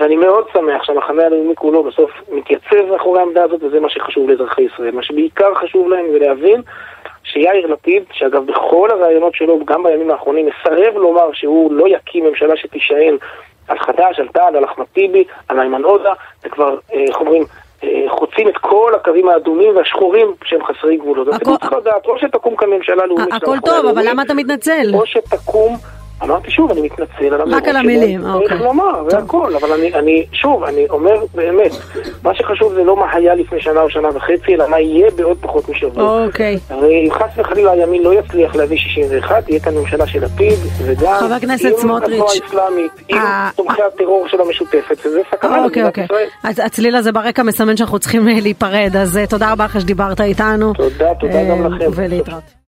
ואני 0.00 0.16
מאוד 0.16 0.44
שמח 0.52 0.84
שהמחנה 0.84 1.26
הלאומי 1.26 1.54
כולו 1.54 1.82
בסוף 1.82 2.10
מתייצב 2.32 2.82
מאחורי 2.90 3.20
העמדה 3.20 3.44
הזאת, 3.44 3.62
וזה 3.62 3.80
מה 3.80 3.88
שחשוב 3.88 4.30
לאזרחי 4.30 4.62
ישראל. 4.62 4.90
מה 4.90 5.02
שבעיקר 5.02 5.54
חשוב 5.54 5.88
להם 5.88 6.06
זה 6.12 6.18
להבין 6.18 6.62
שיאיר 7.24 7.66
לפיד, 7.66 8.02
שאגב 8.12 8.46
בכל 8.46 8.90
הראיונות 8.90 9.34
שלו, 9.34 9.64
גם 9.64 9.82
בימים 9.82 10.10
האחרונים, 10.10 10.46
מסרב 10.46 10.94
לומר 10.96 11.32
שהוא 11.32 11.72
לא 11.72 11.88
יקים 11.88 12.26
ממשלה 12.26 12.56
שתישען 12.56 13.16
על 13.68 13.78
חד"ש, 13.78 14.20
על 14.20 14.28
תע"ל, 14.28 14.56
על 14.56 14.64
אחמד 14.64 14.86
טיבי, 14.92 15.24
על 15.48 15.60
איימן 15.60 15.82
עודה, 15.82 16.12
וכבר, 16.44 16.78
אה, 16.94 17.04
איך 17.08 17.20
אומרים, 17.20 17.44
אה, 17.84 18.04
חוצים 18.08 18.48
את 18.48 18.56
כל 18.56 18.92
הקווים 18.94 19.28
האדומים 19.28 19.76
והשחורים 19.76 20.34
שהם 20.44 20.64
חסרי 20.64 20.96
גבולות. 20.96 21.28
אז 21.28 21.40
צריך 21.40 21.72
לדעת, 21.72 22.06
או 22.06 22.18
שתקום 22.18 22.56
כאן 22.56 22.70
ממשלה 22.70 23.06
לאומית. 23.06 23.32
הכל 23.32 23.56
טוב, 23.64 23.86
אבל 23.86 24.02
למה 24.08 24.22
אתה 24.22 24.34
מתנצל? 24.34 24.90
או 24.94 25.06
שתקום... 25.06 25.76
אמרתי 26.22 26.50
שוב, 26.50 26.70
אני 26.70 26.80
מתנצל 26.80 27.34
על 27.34 27.40
המרות 27.40 27.62
רק 27.62 27.68
על 27.68 27.76
המילים, 27.76 28.26
אוקיי. 28.26 28.48
צריך 28.48 28.60
לומר, 28.60 29.10
זה 29.10 29.18
הכל, 29.18 29.56
אבל 29.56 29.72
אני, 29.72 29.94
אני, 29.94 30.26
שוב, 30.32 30.64
אני 30.64 30.86
אומר 30.90 31.14
באמת, 31.34 31.72
מה 32.22 32.34
שחשוב 32.34 32.74
זה 32.74 32.84
לא 32.84 32.96
מה 32.96 33.12
היה 33.12 33.34
לפני 33.34 33.60
שנה 33.60 33.80
או 33.80 33.90
שנה 33.90 34.08
וחצי, 34.14 34.54
אלא 34.54 34.68
מה 34.68 34.80
יהיה 34.80 35.10
בעוד 35.16 35.36
פחות 35.40 35.68
משבוע. 35.68 36.24
אוקיי. 36.26 36.58
הרי 36.70 37.04
אם 37.04 37.12
חס 37.12 37.30
וחלילה 37.36 37.70
הימין 37.70 38.02
לא 38.02 38.14
יצליח 38.14 38.56
להביא 38.56 38.76
61, 38.76 39.48
יהיה 39.48 39.60
כאן 39.60 39.74
ממשלה 39.74 40.06
של 40.06 40.24
לפיד, 40.24 40.58
וגם 40.78 41.14
חבר 41.20 41.34
הכנסת 41.34 41.76
סמוטריץ', 41.76 42.20
עם 42.20 42.22
התנועה 42.22 42.32
האסלאמית, 42.44 42.92
עם 43.08 43.18
אה, 43.18 43.50
תומכי 43.56 43.82
הטרור 43.82 44.28
של 44.28 44.40
המשותפת, 44.40 45.06
וזה 45.06 45.20
סכנה 45.30 45.64
אוקיי, 45.64 45.82
למדינת 45.82 45.86
אוקיי. 45.86 46.04
ישראל. 46.04 46.28
אז 46.42 46.60
הצליל 46.64 46.96
הזה 46.96 47.12
ברקע 47.12 47.42
מסמן 47.42 47.76
שאנחנו 47.76 47.98
צריכים 47.98 48.28
אה, 48.28 48.40
להיפרד, 48.42 48.96
אז 49.00 49.16
אה, 49.16 49.26
תודה 49.26 49.52
רבה 49.52 49.64
לך 49.64 49.80
שדיברת 49.80 50.20
איתנו. 50.20 50.74
תודה, 50.74 51.14
תודה 51.14 51.44
גם 51.50 51.74
לכם. 51.74 51.90
ולהתראות. 51.94 52.63